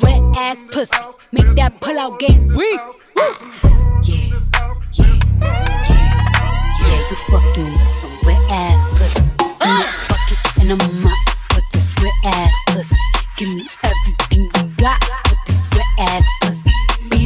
Wet 0.02 0.22
ass 0.36 0.64
pussy, 0.70 0.96
make 1.32 1.54
that 1.56 1.80
pull 1.80 1.98
out 1.98 2.18
game 2.18 2.48
weak. 2.48 2.80
Yeah, 3.16 3.34
yeah, 4.04 4.74
yeah, 4.92 5.18
yeah. 6.80 7.08
You 7.10 7.16
fucking 7.30 7.72
with 7.72 7.88
some 7.88 8.16
wet 8.24 8.40
ass 8.50 8.86
pussy. 8.98 9.22
In 9.60 9.76
a 9.76 9.88
bucket 10.08 10.60
and 10.60 10.72
a 10.72 10.76
mop 11.02 11.18
with 11.54 11.64
this 11.72 11.94
wet 12.02 12.14
ass 12.24 12.54
pussy. 12.68 12.96
Give 13.36 13.48
me 13.54 13.64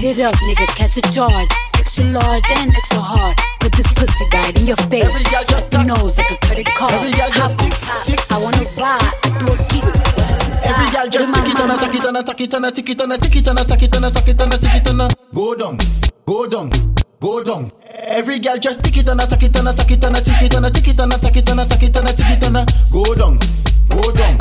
Beat 0.03 0.18
it 0.18 0.24
up, 0.26 0.34
nigga, 0.34 0.66
catch 0.74 0.96
a 0.96 1.03
charge. 1.14 1.46
Extra 1.78 2.03
large 2.03 2.50
and 2.59 2.74
extra 2.74 2.98
hard. 2.98 3.38
Put 3.61 3.70
this 3.70 3.86
pussy 3.94 4.24
right 4.34 4.50
in 4.59 4.66
your 4.66 4.76
face. 4.90 5.07
Up 5.55 5.72
your 5.72 5.84
nose 5.86 6.18
like 6.18 6.28
a 6.32 6.36
credit 6.42 6.66
card. 6.74 6.90
Hop 6.90 7.55
on 7.62 7.70
top, 7.70 8.32
I 8.32 8.38
wanna 8.42 8.66
ride. 8.74 8.98
I 8.98 9.30
do 9.38 9.46
a 9.46 9.57
keep. 9.70 9.86
Every 10.66 10.90
girl 10.90 11.07
just 11.07 11.30
tick 11.30 11.46
it 11.46 11.55
and 11.55 11.70
attack 11.70 11.94
it 11.94 12.05
and 12.05 12.16
attack 12.18 12.40
it 12.40 12.53
and 12.53 12.66
attack 12.66 12.90
it 12.90 13.00
and 13.00 13.12
attack 13.12 13.36
it 13.36 13.46
and 13.46 13.59
attack 13.61 13.82
it 13.82 13.94
and 13.94 14.05
attack 14.05 14.26
it 14.26 14.40
and 14.42 14.55
attack 14.55 14.74
it 14.74 14.88
and 14.90 15.14
go 15.32 15.55
down, 15.55 15.78
go 16.26 16.46
down, 16.48 16.70
go 17.20 17.44
down. 17.44 17.70
Every 17.94 18.40
girl 18.40 18.59
just 18.59 18.82
tick 18.82 18.96
it 18.96 19.07
and 19.07 19.20
attack 19.20 19.44
it 19.44 19.55
and 19.55 19.68
attack 19.68 19.88
it 19.88 20.03
and 20.03 20.16
attack 20.16 20.42
it 20.42 20.55
and 20.57 20.66
attack 20.66 20.88
it 20.88 20.98
and 20.98 21.12
attack 21.12 21.36
it 21.36 21.48
and 21.48 21.61
attack 21.61 21.82
it 21.84 21.96
and 21.96 22.09
attack 22.11 22.32
it 22.32 22.42
and 22.42 22.59
go 22.90 23.14
down, 23.14 23.38
go 23.86 24.03
down, 24.11 24.36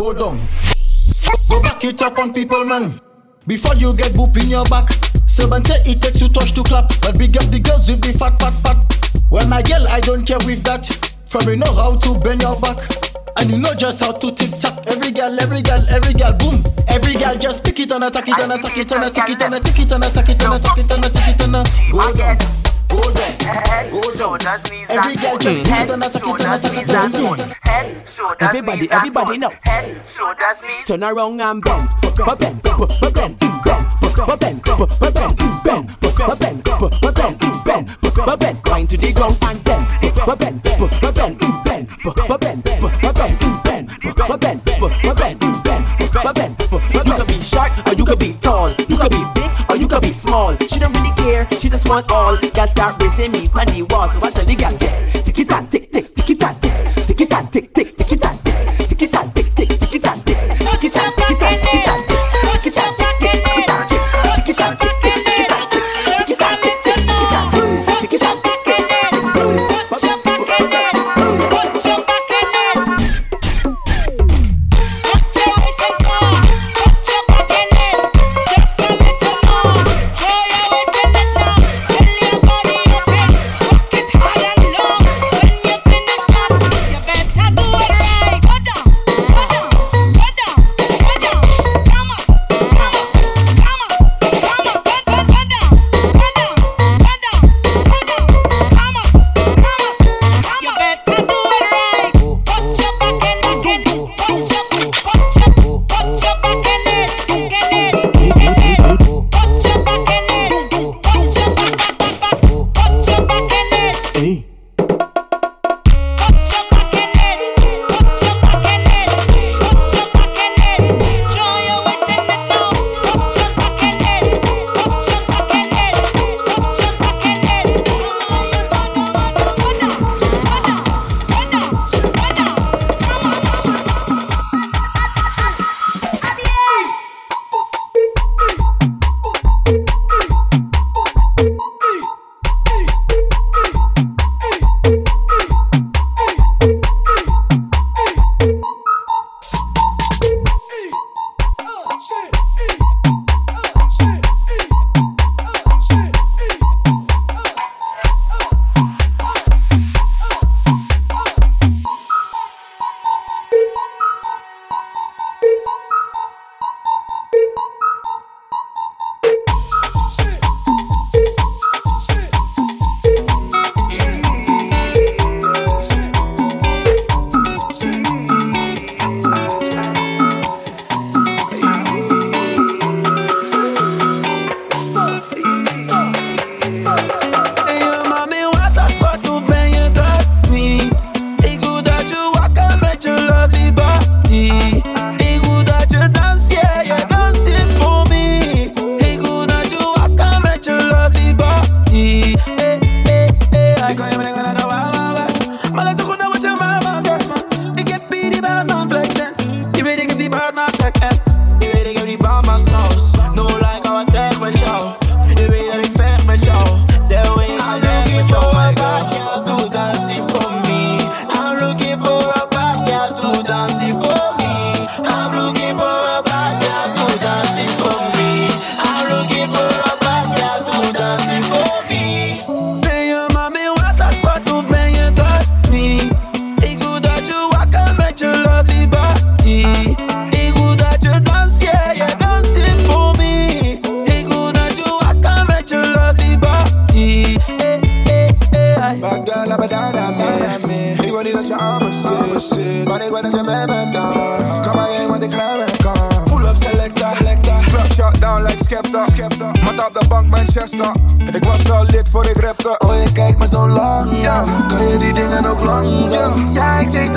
go 0.00 0.14
down. 0.14 0.48
Go 1.50 1.60
back 1.60 1.84
it 1.84 2.00
up 2.00 2.18
on 2.18 2.32
people, 2.32 2.64
man. 2.64 3.03
Before 3.46 3.74
you 3.74 3.94
get 3.96 4.12
boop 4.12 4.40
in 4.42 4.48
your 4.48 4.64
back. 4.64 4.88
Seven 5.26 5.64
say 5.64 5.76
it 5.90 6.00
takes 6.00 6.18
two 6.18 6.28
touch 6.28 6.52
to 6.54 6.62
clap, 6.62 6.88
but 7.02 7.18
big 7.18 7.36
up 7.36 7.44
the 7.50 7.60
girls 7.60 7.88
with 7.88 8.00
the 8.00 8.16
fat 8.16 8.38
pat 8.40 8.54
pat. 8.64 8.78
Well, 9.30 9.46
my 9.48 9.60
girl, 9.60 9.84
I 9.88 10.00
don't 10.00 10.24
care 10.24 10.38
with 10.46 10.64
that. 10.64 10.86
From 11.26 11.48
you 11.48 11.56
know 11.56 11.72
how 11.74 11.98
to 11.98 12.18
bend 12.24 12.40
your 12.40 12.58
back. 12.60 12.78
And 13.36 13.50
you 13.50 13.58
know 13.58 13.74
just 13.74 14.00
how 14.00 14.12
to 14.12 14.32
tick 14.32 14.56
tock. 14.58 14.84
Every 14.86 15.10
girl, 15.10 15.38
every 15.40 15.60
girl, 15.60 15.82
every 15.90 16.14
girl, 16.14 16.32
boom. 16.38 16.64
Every 16.88 17.14
girl 17.14 17.36
just 17.36 17.64
tick 17.64 17.80
it 17.80 17.92
and 17.92 18.04
attack 18.04 18.28
it 18.28 18.38
and 18.38 18.52
attack 18.52 18.78
it 18.78 18.92
and 18.92 19.04
attack 19.04 19.28
it 19.28 19.42
and 19.42 19.54
attack 19.54 19.78
it 19.78 19.92
and 19.92 20.04
attack 20.04 20.28
it 20.28 20.40
and 20.40 20.54
attack 20.54 20.78
it 20.78 20.90
and 20.90 21.04
attack 21.04 21.28
it 21.28 21.42
and 21.44 21.52
go 21.52 21.60
down, 21.60 21.82
go 21.92 22.12
down, 22.16 22.63
go 22.94 23.10
down. 23.12 24.38
Every 24.90 25.16
girl 25.16 25.38
just 25.38 25.58
and 25.58 26.02
attack 26.02 26.22
it 26.22 26.44
and 26.44 26.64
and 26.74 26.84
attack 26.84 27.38
it. 27.38 28.42
Everybody, 28.42 28.88
everybody 28.90 29.38
know. 29.38 29.52
Turn 30.86 31.02
around 31.02 31.40
and 31.40 31.62
bend, 31.62 31.88
bend, 32.16 32.38
bend, 32.38 32.62
bend, 32.62 33.14
bend, 33.14 33.38
bend, 33.64 33.64
bend, 33.64 33.86
but 34.16 34.40
bend, 34.40 34.62
but 34.64 35.10
bend, 37.14 37.38
bend, 37.64 37.98
but 38.14 38.38
bend, 38.40 38.62
grind 38.62 38.90
to 38.90 38.96
the 38.96 39.12
ground 39.12 39.38
and 39.42 39.64
bend, 39.64 39.86
bend, 40.14 40.62
bend, 40.70 40.84
bend, 41.14 41.38
bend, 41.64 41.64
bend, 41.64 41.84
bend, 42.44 43.14
bend, 43.14 43.40
bend, 43.64 43.88
bend, 45.64 45.84
but 46.22 46.34
bend. 46.34 46.54
You 46.92 47.02
could 47.04 47.26
be 47.26 47.42
short 47.42 47.72
or 47.88 47.94
you 47.94 48.04
could 48.04 48.18
be 48.18 48.32
tall, 48.40 48.70
you 48.70 48.96
could 48.96 49.10
be 49.10 49.24
big 49.34 49.63
you 49.84 49.88
could 49.88 50.00
be 50.00 50.12
small. 50.12 50.56
She 50.56 50.78
don't 50.78 50.96
really 50.96 51.14
care, 51.16 51.46
she 51.60 51.68
just 51.68 51.88
want 51.88 52.10
all. 52.10 52.36
Girl 52.38 52.66
start 52.66 53.02
racing 53.02 53.32
me 53.32 53.48
on 53.54 53.66
the 53.66 53.86
wall, 53.90 54.08
so 54.08 54.26
I 54.26 54.30
tell 54.30 54.44
the 54.44 54.56
girl, 54.56 54.76
tick, 54.78 55.24
tick 55.24 55.38
it 55.38 55.52
and 55.52 55.70
tick, 55.70 55.92
tick, 55.92 56.14
tick 56.14 56.30
it 56.30 56.42
and 56.42 56.62
tick, 56.62 57.06
tick 57.06 57.20
it 57.20 57.32
and 57.32 57.52
tick, 57.52 57.74
tick, 57.74 57.93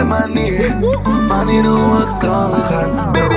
money, 0.08 0.58
money 1.28 1.62
no 1.62 1.76
work, 1.91 2.22
don't 2.22 3.36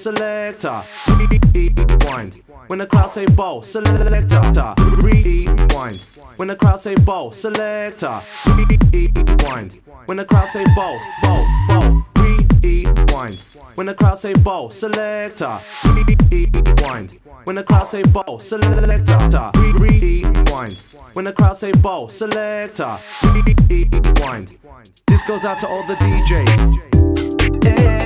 selector. 0.00 0.80
Rewind. 1.08 2.42
When 2.68 2.78
the 2.78 2.86
crowd 2.86 3.10
say 3.10 3.26
ball, 3.26 3.60
selector. 3.60 4.74
Rewind. 4.78 6.00
When 6.36 6.48
the 6.48 6.56
crowd 6.56 6.80
say 6.80 6.94
ball, 6.94 7.30
selector. 7.30 8.20
Rewind. 8.46 9.76
When 10.06 10.16
the 10.16 10.24
crowd 10.24 10.48
say 10.48 10.64
ball, 10.74 10.98
ball, 11.22 11.46
ball. 11.68 12.02
Rewind. 12.16 13.36
When 13.74 13.86
the 13.86 13.94
crowd 13.94 14.18
say 14.18 14.32
ball, 14.32 14.70
selector. 14.70 15.58
Rewind. 15.84 17.18
When 17.44 17.56
the 17.56 17.64
crowd 17.64 17.86
say 17.86 18.02
ball, 18.02 18.38
selector. 18.38 19.50
Rewind. 19.54 20.80
When 21.12 21.26
the 21.26 21.32
crowd 21.34 21.56
say 21.58 21.72
ball, 21.72 22.08
selector. 22.08 22.96
Rewind. 23.22 24.56
This 25.06 25.22
goes 25.24 25.44
out 25.44 25.60
to 25.60 25.68
all 25.68 25.86
the 25.86 25.94
DJs. 25.96 27.64
Yeah. 27.64 27.99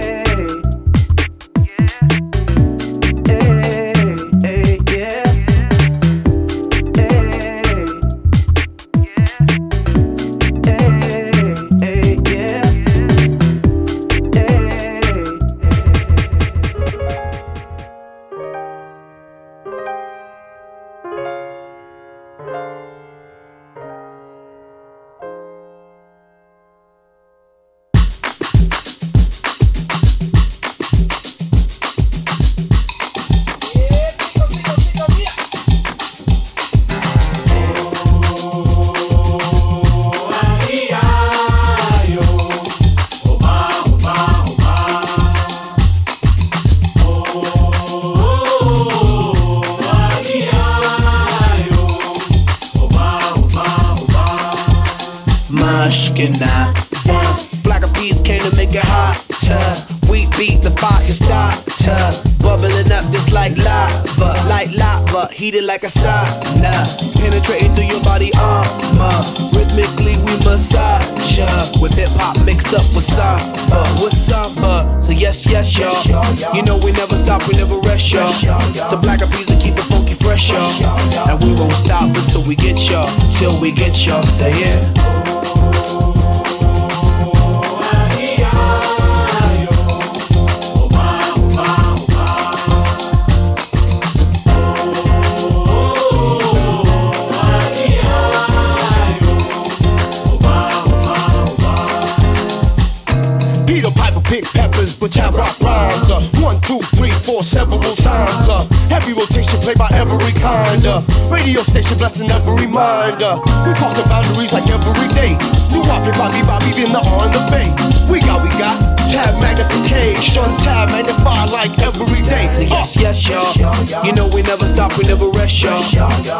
Played 109.64 109.78
by 109.78 109.88
every 109.96 110.32
kind 110.36 110.84
of 110.84 111.00
radio 111.32 111.62
station, 111.62 111.96
blessing 111.96 112.30
every 112.30 112.66
mind. 112.66 113.22
uh. 113.24 113.40
We 113.64 113.72
crossing 113.80 114.04
boundaries 114.12 114.52
like 114.52 114.68
every 114.68 115.08
day. 115.16 115.40
New 115.72 115.80
Bobby, 115.88 116.12
Bobby, 116.20 116.44
Bobby, 116.44 116.68
in 116.76 116.92
the 116.92 117.00
on 117.16 117.32
the 117.32 117.40
bay. 117.48 117.72
We 118.12 118.20
got, 118.20 118.44
we 118.44 118.52
got 118.60 118.76
tab 119.08 119.40
magnification, 119.40 120.44
tab 120.60 120.92
magnified 120.92 121.48
like 121.48 121.72
every 121.80 122.20
day. 122.20 122.52
Yes, 122.68 122.96
yes, 123.00 123.24
y'all. 123.24 124.04
You 124.04 124.12
know 124.12 124.28
we 124.28 124.42
never 124.42 124.66
stop, 124.66 124.96
we 124.98 125.04
never 125.04 125.30
rest, 125.30 125.62
y'all. 125.62 125.80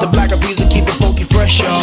The 0.00 0.08
black 0.12 0.28
bees 0.44 0.60
will 0.60 0.68
keep 0.68 0.84
it 0.84 0.96
funky 1.00 1.24
fresh, 1.24 1.60
y'all. 1.60 1.80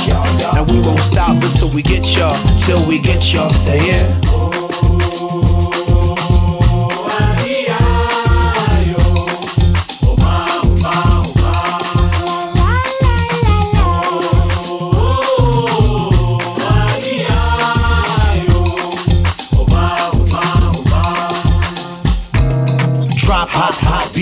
And 0.55 0.69
we 0.69 0.79
won't 0.81 1.01
stop 1.01 1.41
until 1.41 1.69
we 1.73 1.81
get 1.81 2.05
y'all, 2.15 2.37
till 2.61 2.85
we 2.87 2.99
get 2.99 3.33
y'all. 3.33 3.49
Say 3.49 3.81
yeah. 3.81 4.50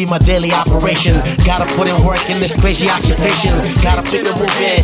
My 0.09 0.17
daily 0.17 0.51
operation. 0.51 1.13
Gotta 1.45 1.65
put 1.75 1.87
in 1.87 1.95
work 2.03 2.19
in 2.29 2.39
this 2.39 2.55
crazy 2.55 2.89
occupation. 2.89 3.53
Gotta 3.83 4.01
keep 4.09 4.25
it 4.25 4.35
moving. 4.35 4.83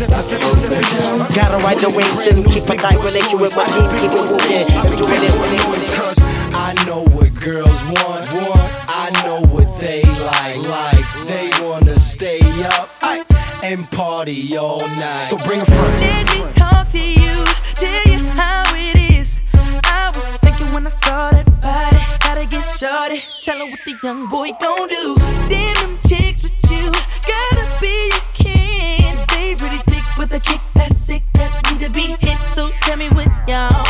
Gotta 1.33 1.57
ride 1.65 1.79
the 1.81 1.89
waves 1.89 2.27
and 2.27 2.45
keep 2.45 2.63
a 2.69 2.75
tight 2.75 3.01
relation 3.03 3.39
with 3.39 3.55
my 3.55 3.65
team. 3.65 3.89
Keep 3.99 4.13
it 4.13 4.25
moving. 4.29 4.65
And 4.69 4.97
doing 4.97 5.23
it 5.25 5.33
when 5.41 5.51
it 5.53 5.65
Cause 5.97 6.19
I 6.53 6.73
know 6.85 7.03
what 7.15 7.33
girls 7.33 7.81
want, 7.85 8.29
want. 8.31 8.69
I 8.87 9.09
know 9.25 9.41
what 9.49 9.79
they 9.79 10.03
like, 10.03 10.61
like. 10.67 11.05
They 11.27 11.49
wanna 11.61 11.97
stay 11.99 12.41
up 12.77 12.89
and 13.63 13.89
party 13.91 14.55
all 14.55 14.87
night. 14.99 15.23
So 15.23 15.37
bring 15.37 15.59
a 15.59 15.65
friend. 15.65 16.01
Let 16.01 16.25
me 16.33 16.53
talk 16.53 16.89
to 16.91 16.99
you, 16.99 17.45
tell 17.81 18.13
you 18.13 18.19
how 18.37 18.63
it 18.75 19.17
is. 19.17 19.35
I 19.83 20.11
was 20.13 20.25
thinking 20.37 20.71
when 20.73 20.85
I 20.85 20.91
saw 20.91 21.31
that 21.31 21.45
body, 21.61 22.14
gotta 22.35 22.49
get 22.49 22.63
shorty. 22.63 23.21
Tell 23.43 23.59
her 23.59 23.71
what 23.71 23.79
the 23.85 23.95
young 24.03 24.27
boy 24.27 24.49
gon' 24.59 24.89
do. 24.89 25.15
Damn 25.49 25.75
them 25.75 25.97
chicks 26.07 26.43
with 26.43 26.53
you, 26.69 26.91
gotta 26.91 27.65
be 27.79 28.09
your 28.09 28.19
kin. 28.33 29.15
Stay 29.29 29.55
pretty 29.55 29.77
thick 29.89 30.03
with 30.17 30.33
a 30.33 30.39
kick 30.39 30.59
that's 30.73 30.97
sick, 30.97 31.23
that 31.33 31.51
need 31.71 31.79
to 31.85 31.89
be 31.91 32.15
hit. 32.19 32.37
So 32.53 32.69
tell 32.81 32.97
me 32.97 33.07
what 33.09 33.27
y'all 33.47 33.84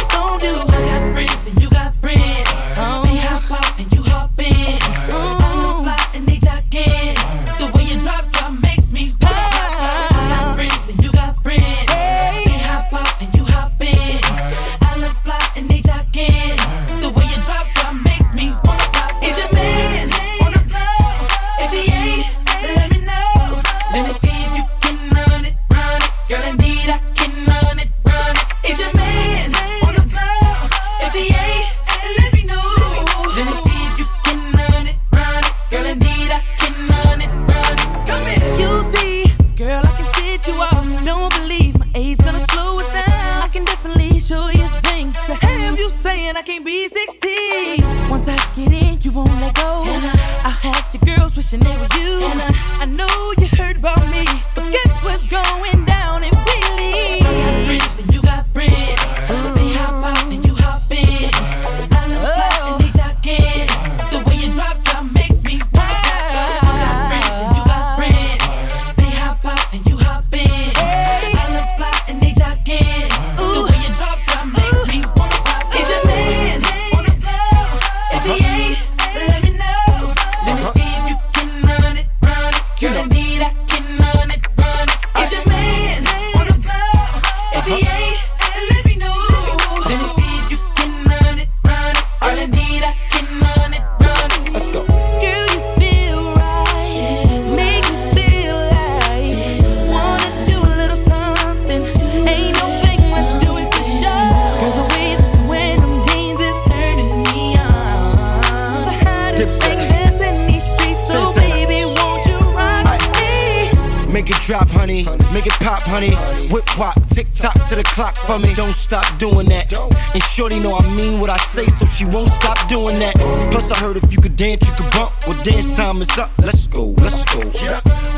for 118.35 118.41
me. 118.41 118.53
Don't 118.53 118.73
stop 118.73 119.05
doing 119.17 119.47
that. 119.49 119.73
And 119.73 120.23
Shorty 120.23 120.59
know 120.59 120.75
I 120.75 120.95
mean 120.95 121.19
what 121.19 121.29
I 121.29 121.37
say, 121.37 121.65
so 121.67 121.85
she 121.85 122.05
won't 122.05 122.29
stop 122.29 122.57
doing 122.67 122.99
that. 122.99 123.15
Plus, 123.51 123.71
I 123.71 123.77
heard 123.77 123.97
if 123.97 124.11
you 124.11 124.21
could 124.21 124.35
dance, 124.35 124.65
you 124.67 124.73
could 124.75 124.91
bump. 124.91 125.11
Well, 125.27 125.41
dance 125.43 125.75
time 125.75 126.01
is 126.01 126.17
up. 126.17 126.31
Let's 126.39 126.67
go, 126.67 126.95
let's 126.97 127.23
go. 127.25 127.39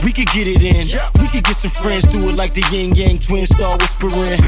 We 0.04 0.12
could 0.12 0.28
get 0.28 0.48
it 0.48 0.64
in. 0.64 0.88
We 1.22 1.28
could 1.28 1.44
get 1.44 1.56
some 1.56 1.72
friends, 1.72 2.06
do 2.06 2.30
it 2.30 2.36
like 2.36 2.54
the 2.54 2.66
Ying 2.72 2.96
Yang 2.96 3.20
Twins 3.20 3.50
start 3.50 3.82
whispering. 3.82 4.42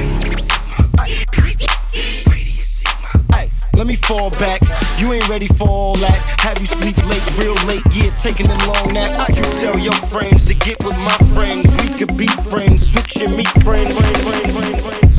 Let 3.74 3.88
me 3.88 3.96
fall 3.96 4.30
back. 4.32 4.62
You 4.98 5.14
ain't 5.14 5.30
ready 5.30 5.48
for 5.48 5.70
all 5.70 5.96
that. 5.96 6.18
Have 6.42 6.60
you 6.60 6.66
sleep 6.66 6.98
late, 7.08 7.24
real 7.40 7.56
late? 7.66 7.82
Yeah, 7.94 8.12
taking 8.18 8.48
them 8.48 8.60
long 8.68 8.94
naps. 8.94 9.38
You 9.38 9.44
tell 9.62 9.80
your 9.80 9.94
friends 10.12 10.44
to 10.46 10.54
get 10.54 10.84
with 10.84 10.98
my 11.00 11.16
friends. 11.34 11.72
We 11.82 11.98
could 11.98 12.18
be 12.18 12.28
friends. 12.52 12.92
Switch 12.92 13.16
and 13.24 13.38
meet 13.38 13.48
friends. 13.64 13.98
This 13.98 15.19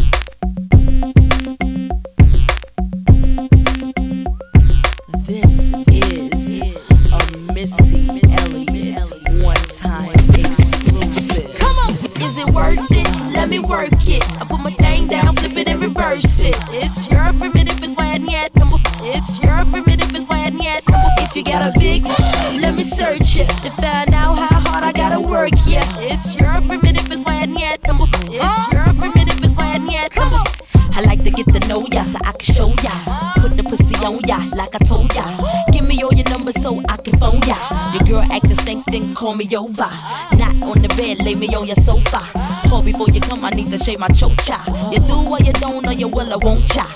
over. 39.55 39.91
Not 40.37 40.55
on 40.63 40.83
the 40.83 40.93
bed, 40.97 41.19
lay 41.25 41.35
me 41.35 41.49
on 41.55 41.67
your 41.67 41.77
sofa. 41.77 42.23
pull 42.69 42.83
before 42.83 43.11
you 43.11 43.21
come, 43.21 43.45
I 43.45 43.51
need 43.51 43.71
to 43.71 43.79
shave 43.79 43.99
my 43.99 44.09
chocha. 44.09 44.59
You 44.93 45.01
do 45.01 45.29
what 45.29 45.47
you 45.47 45.53
don't, 45.55 45.87
or 45.87 45.93
you 45.93 46.09
will 46.09 46.33
or 46.33 46.39
won't 46.39 46.67
cha. 46.67 46.87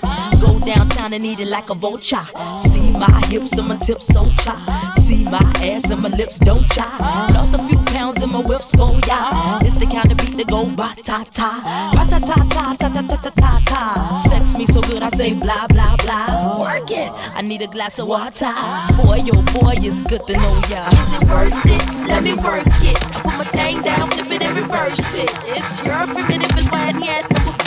Go 0.41 0.59
downtown 0.61 1.13
and 1.13 1.25
eat 1.25 1.41
it 1.41 1.49
like 1.49 1.71
a 1.71 1.75
vulture. 1.75 2.27
See 2.59 2.91
my 2.91 3.11
hips 3.29 3.53
and 3.59 3.69
my 3.69 3.77
tips, 3.77 4.07
so 4.07 4.29
cha. 4.43 4.55
See 5.03 5.25
my 5.25 5.41
ass 5.63 5.91
and 5.91 6.03
my 6.03 6.09
lips, 6.11 6.39
don't 6.39 6.69
cha. 6.71 6.89
Lost 7.35 7.55
a 7.55 7.59
few 7.69 7.79
pounds 7.93 8.23
in 8.23 8.31
my 8.31 8.41
whips 8.41 8.71
for 8.73 8.93
ya. 9.07 9.61
It's 9.63 9.77
the 9.77 9.87
kind 9.87 10.11
of 10.11 10.19
beat 10.19 10.37
that 10.37 10.49
go 10.49 10.65
ba 10.77 10.95
ta 11.03 11.25
ta, 11.33 11.51
ba 11.95 12.05
ta 12.11 12.19
ta 12.19 12.35
ta 12.55 12.75
ta 12.77 12.89
ta 12.89 13.17
ta 13.17 13.31
ta 13.31 13.61
ta. 13.65 14.15
Sex 14.29 14.57
me 14.57 14.67
so 14.67 14.81
good, 14.83 15.03
I 15.03 15.11
say 15.11 15.33
blah 15.35 15.67
blah 15.69 15.97
blah 15.97 16.44
it. 16.91 17.11
I 17.35 17.43
need 17.43 17.63
a 17.63 17.67
glass 17.67 17.99
of 17.99 18.07
water. 18.07 18.53
Boy, 18.97 19.23
yo, 19.25 19.35
oh 19.37 19.61
boy, 19.61 19.75
it's 19.77 20.03
good 20.03 20.27
to 20.27 20.33
know 20.35 20.63
ya. 20.69 20.89
Is 20.91 21.13
it 21.17 21.25
worth 21.29 21.67
it? 21.67 22.09
Let 22.09 22.23
me 22.23 22.35
work 22.35 22.67
it. 22.83 22.99
Put 23.23 23.39
my 23.39 23.45
thing 23.45 23.83
down, 23.83 24.11
flip 24.11 24.31
it 24.33 24.43
and 24.43 24.57
reverse 24.57 25.15
it. 25.15 25.31
It's 25.57 25.85
your 25.85 26.07
primitive, 26.07 26.59
it's 26.59 26.71
my 26.71 26.79
head. 26.79 27.25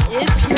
It's 0.10 0.48
your 0.48 0.57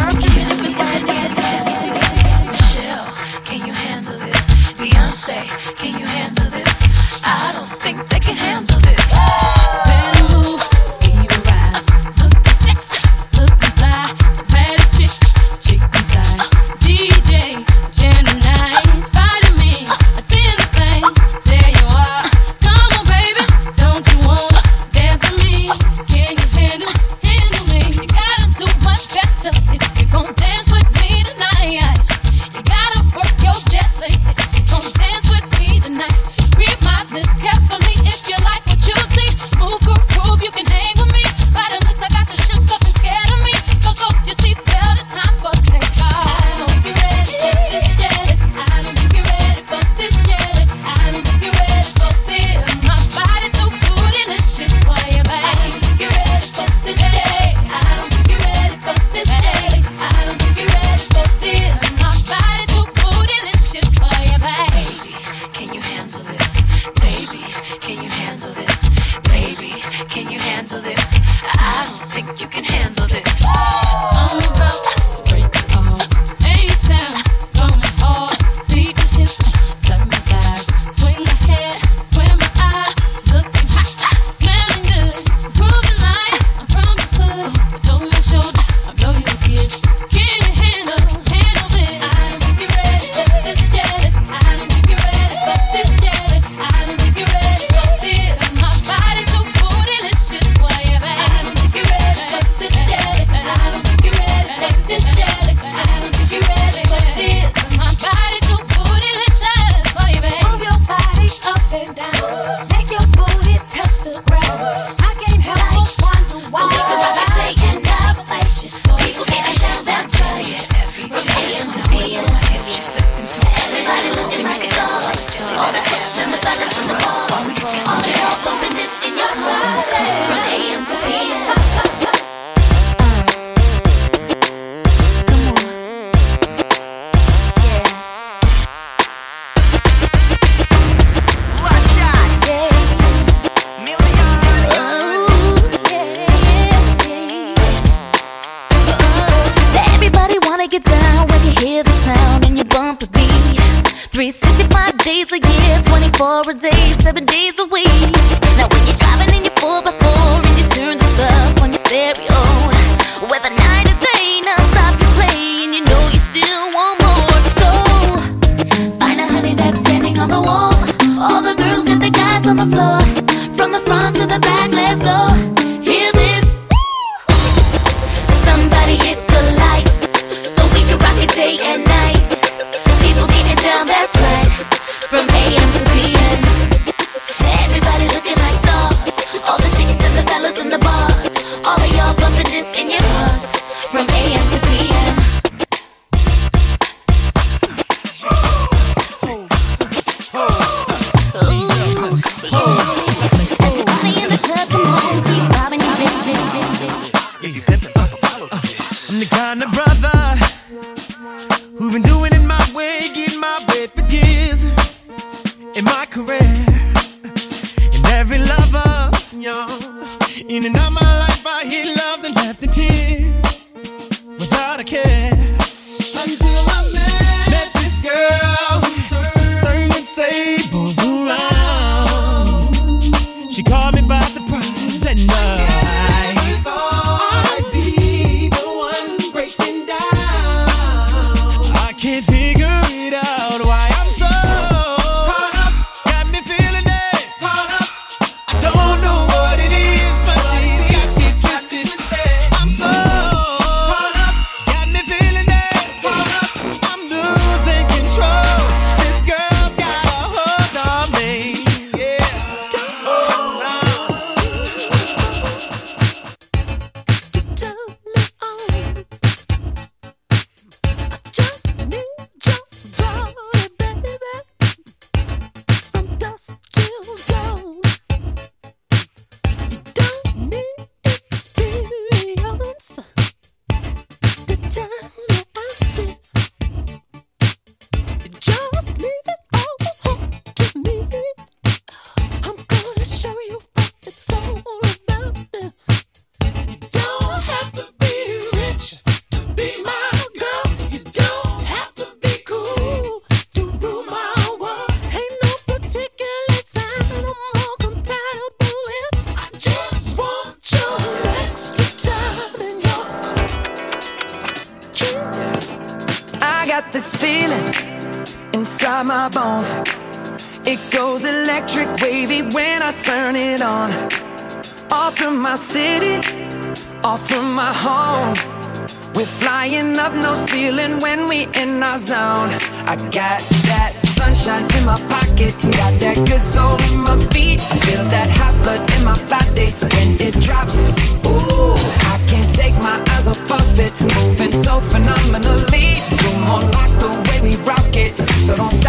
no 330.72 330.76
ceiling 330.76 331.00
when 331.00 331.28
we 331.28 331.48
in 331.62 331.82
our 331.84 331.98
zone. 331.98 332.50
I 332.86 332.96
got 333.12 333.42
that 333.70 333.94
sunshine 334.06 334.64
in 334.78 334.86
my 334.86 334.98
pocket, 335.10 335.54
got 335.78 336.00
that 336.00 336.18
good 336.28 336.44
soul 336.44 336.78
in 336.92 337.00
my 337.00 337.18
feet. 337.32 337.60
Feel 337.86 338.04
that 338.10 338.28
hot 338.30 338.56
blood 338.64 338.82
in 338.96 339.06
my 339.06 339.18
body 339.30 339.72
when 339.82 340.28
it 340.28 340.34
drops. 340.42 340.90
Ooh, 341.26 341.76
I 342.14 342.20
can't 342.28 342.50
take 342.56 342.76
my 342.76 342.98
eyes 343.14 343.28
off 343.28 343.52
of 343.52 343.80
it, 343.80 343.94
moving 344.02 344.52
so 344.52 344.80
phenomenally. 344.80 345.98
You're 346.22 346.40
more 346.48 346.62
like 346.62 346.94
the 347.00 347.10
way 347.28 347.50
we 347.50 347.56
rock 347.64 347.96
it, 347.96 348.16
so 348.46 348.56
don't 348.56 348.72
stop. 348.72 348.89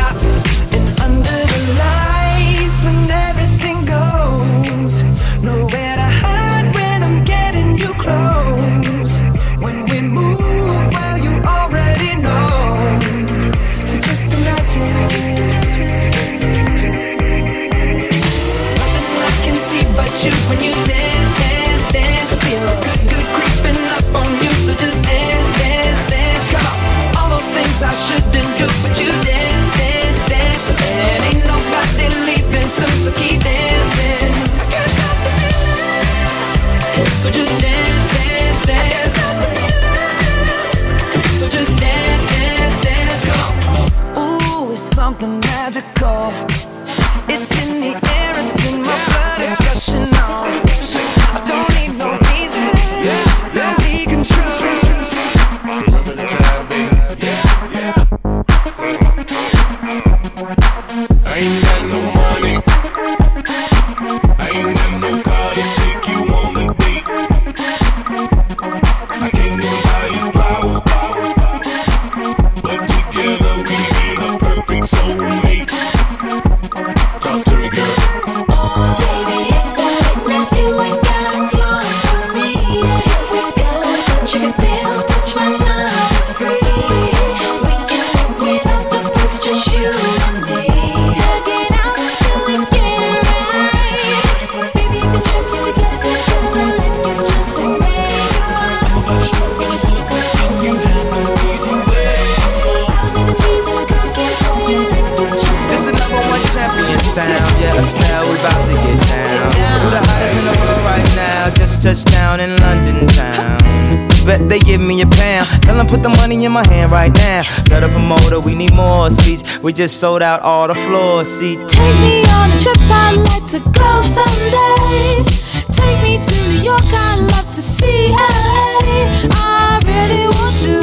Up 117.85 117.93
a 117.93 117.99
motor, 117.99 118.41
we 118.41 118.55
need 118.55 118.75
more 118.75 119.11
seats. 119.11 119.59
We 119.59 119.73
just 119.73 120.01
sold 120.01 120.23
out 120.23 120.41
all 120.43 120.69
the 120.69 120.75
floor 120.75 121.25
seats. 121.25 121.65
Take 121.67 122.01
me 122.01 122.25
on 122.31 122.51
a 122.51 122.61
trip, 122.63 122.77
I'd 122.81 123.17
like 123.17 123.47
to 123.53 123.61
go 123.61 124.03
someday. 124.03 125.25
Take 125.73 126.03
me 126.03 126.19
to 126.19 126.35
New 126.49 126.63
York, 126.63 126.83
I'd 126.85 127.21
love 127.21 127.51
to 127.55 127.63
see 127.63 128.09
LA. 128.11 129.31
I 129.33 129.81
really 129.87 130.27
want 130.37 130.57
to 130.67 130.81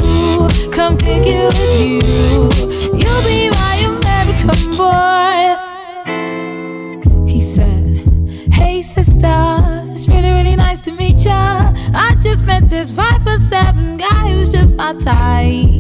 come 0.72 0.98
pick 0.98 1.24
it 1.26 1.46
with 1.46 1.80
you. 1.80 2.50
You'll 3.00 3.24
be 3.24 3.50
my 3.52 3.76
American 3.94 4.78
boy. 4.78 5.56
He 7.28 7.42
said, 7.42 8.02
Hey 8.52 8.82
sister, 8.82 9.90
it's 9.92 10.08
really, 10.08 10.32
really 10.32 10.56
nice 10.56 10.80
to 10.82 10.92
meet 10.92 11.18
ya. 11.18 11.74
I 11.94 12.16
just 12.22 12.46
met 12.46 12.70
this 12.70 12.92
five 12.92 13.22
foot 13.24 13.40
seven 13.40 13.98
guy 13.98 14.32
who's 14.32 14.50
just 14.50 14.74
my 14.74 14.94
type. 14.94 15.77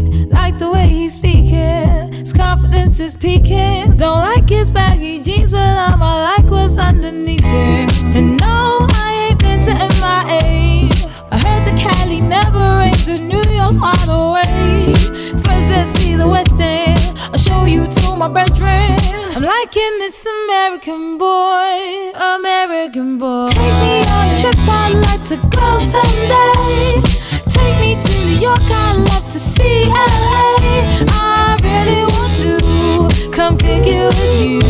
Like 0.58 0.70
the 0.70 0.72
way 0.72 0.88
he's 0.88 1.14
speaking, 1.14 2.14
his 2.14 2.34
confidence 2.34 2.99
is 2.99 3.14
peaking. 3.14 3.95
Don't 3.95 4.18
like 4.18 4.49
his 4.49 4.72
baggy 4.72 5.22
jeans, 5.22 5.51
but 5.51 5.60
I'ma 5.60 6.34
like 6.34 6.49
what's 6.49 6.80
underneath 6.80 7.45
it. 7.45 7.93
And 8.16 8.39
no, 8.41 8.88
I 8.89 9.28
ain't 9.30 9.39
been 9.39 9.62
to 9.66 9.74
MIA. 10.01 10.89
I 11.30 11.38
heard 11.45 11.64
the 11.64 11.76
Cali 11.80 12.22
never 12.22 12.80
rains, 12.80 13.08
and 13.08 13.30
New 13.30 13.43
York's 13.53 13.80
wide 13.80 14.10
awake. 14.10 14.97
First, 15.45 15.70
let's 15.70 15.91
see 15.99 16.16
the 16.16 16.28
West 16.28 16.60
End. 16.60 16.97
I'll 17.32 17.38
show 17.38 17.66
you 17.66 17.86
to 17.86 18.16
my 18.16 18.28
bedroom. 18.28 18.97
I'm 19.36 19.43
liking 19.43 19.93
this 19.99 20.26
American 20.26 21.20
boy, 21.20 22.14
American 22.16 23.20
boy. 23.20 23.45
Take 23.49 23.78
me 23.86 24.01
on 24.10 24.26
a 24.28 24.41
trip, 24.41 24.55
I'd 24.58 24.93
like 25.05 25.24
to 25.30 25.38
go 25.55 25.68
someday. 25.93 27.28
Take 27.45 27.80
me 27.80 27.95
to 28.01 28.26
New 28.26 28.41
York, 28.41 28.72
I'd 28.72 28.97
love 28.97 29.16
to 29.38 29.43
see 29.43 29.85
LA. 29.85 31.05
I 31.09 31.57
really 31.61 32.05
want 32.05 32.35
to 32.38 33.29
come 33.29 33.57
pick 33.57 33.85
it 33.85 34.07
with 34.07 34.63
you. 34.63 34.66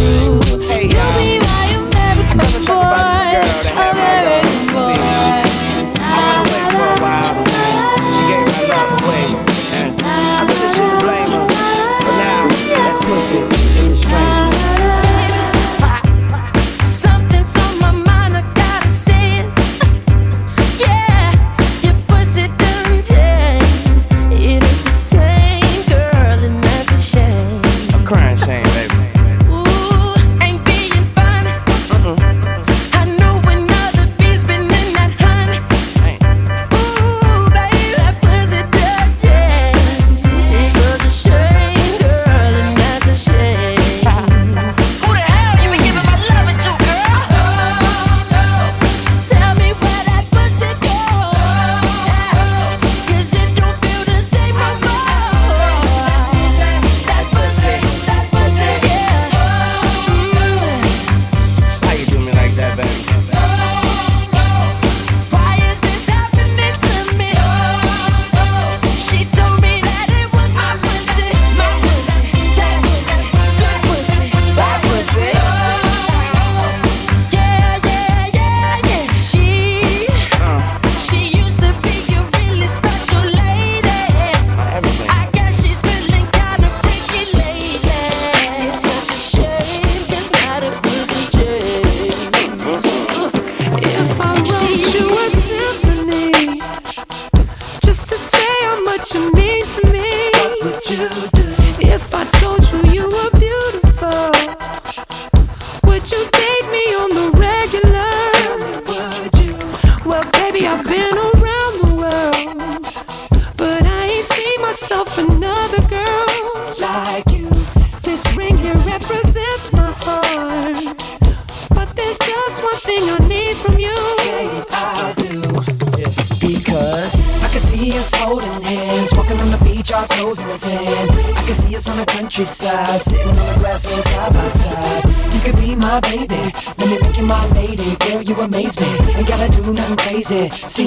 Nothing 140.38 140.87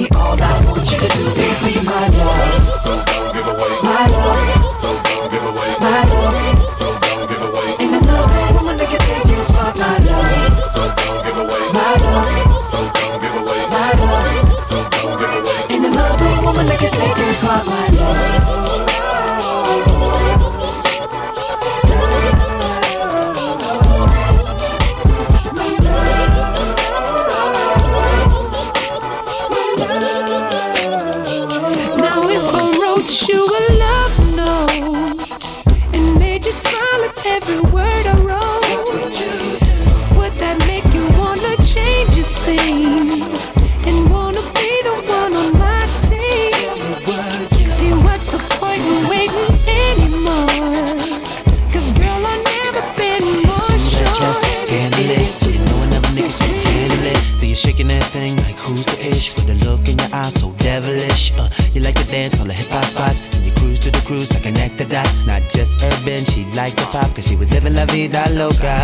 loca. 68.41 68.80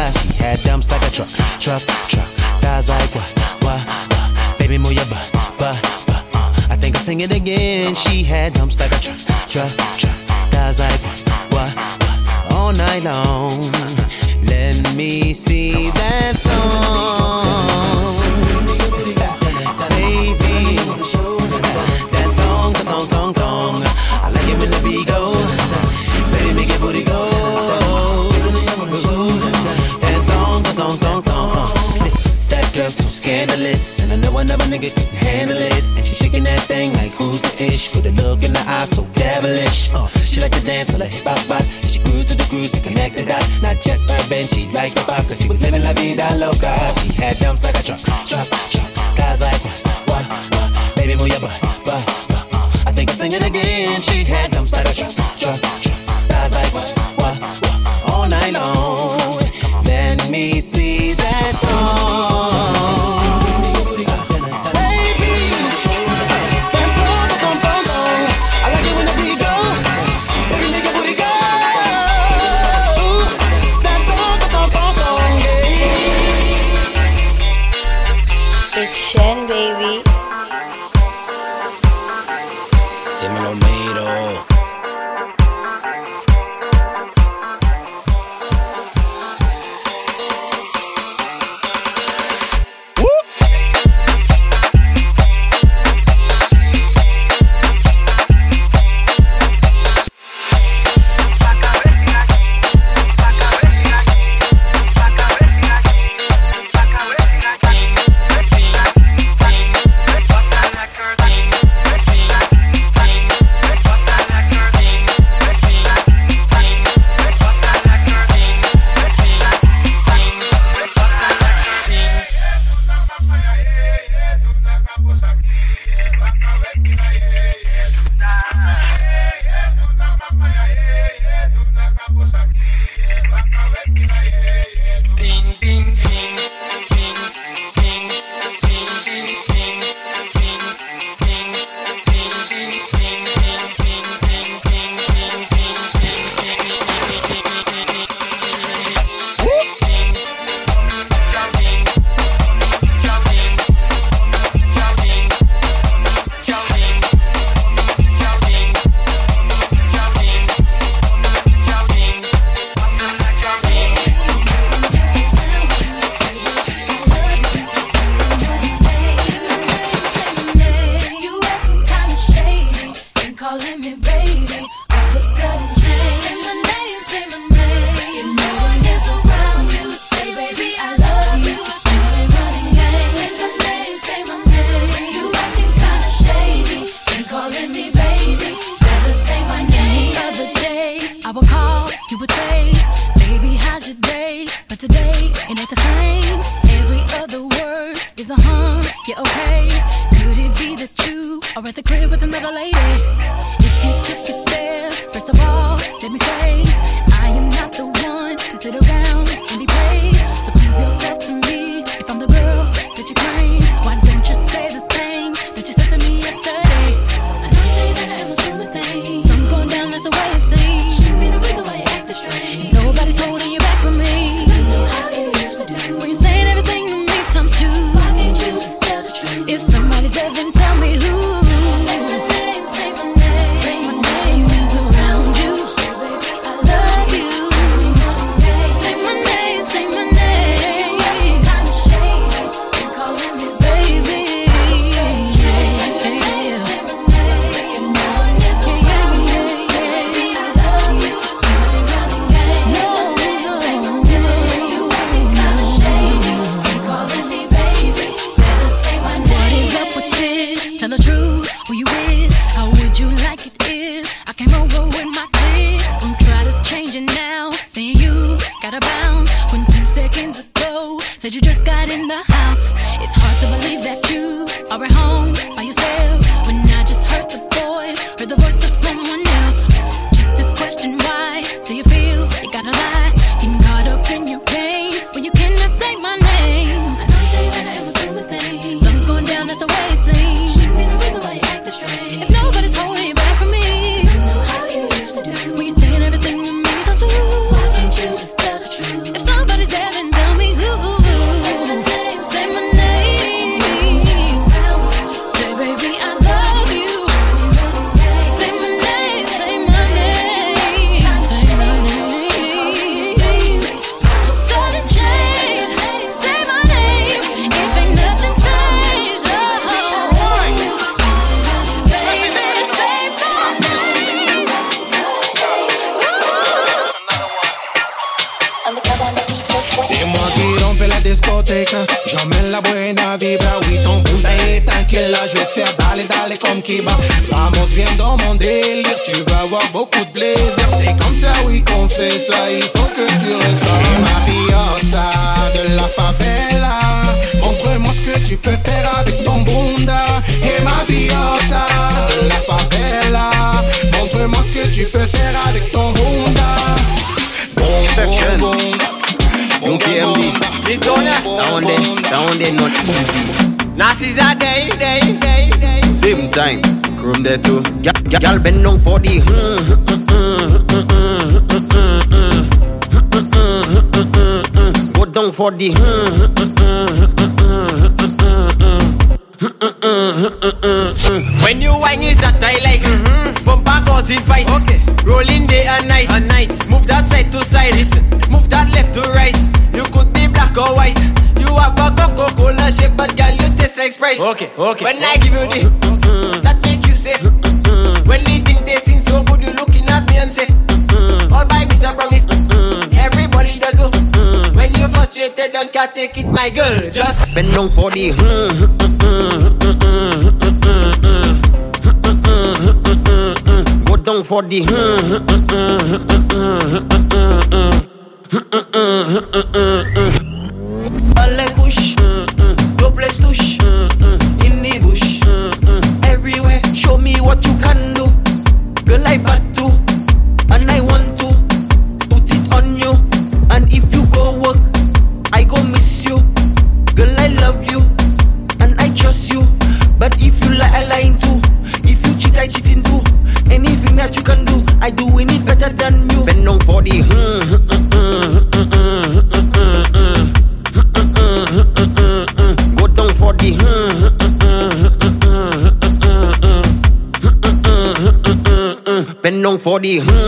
For 459.68 459.82
the 459.82 460.00
Go 460.00 460.27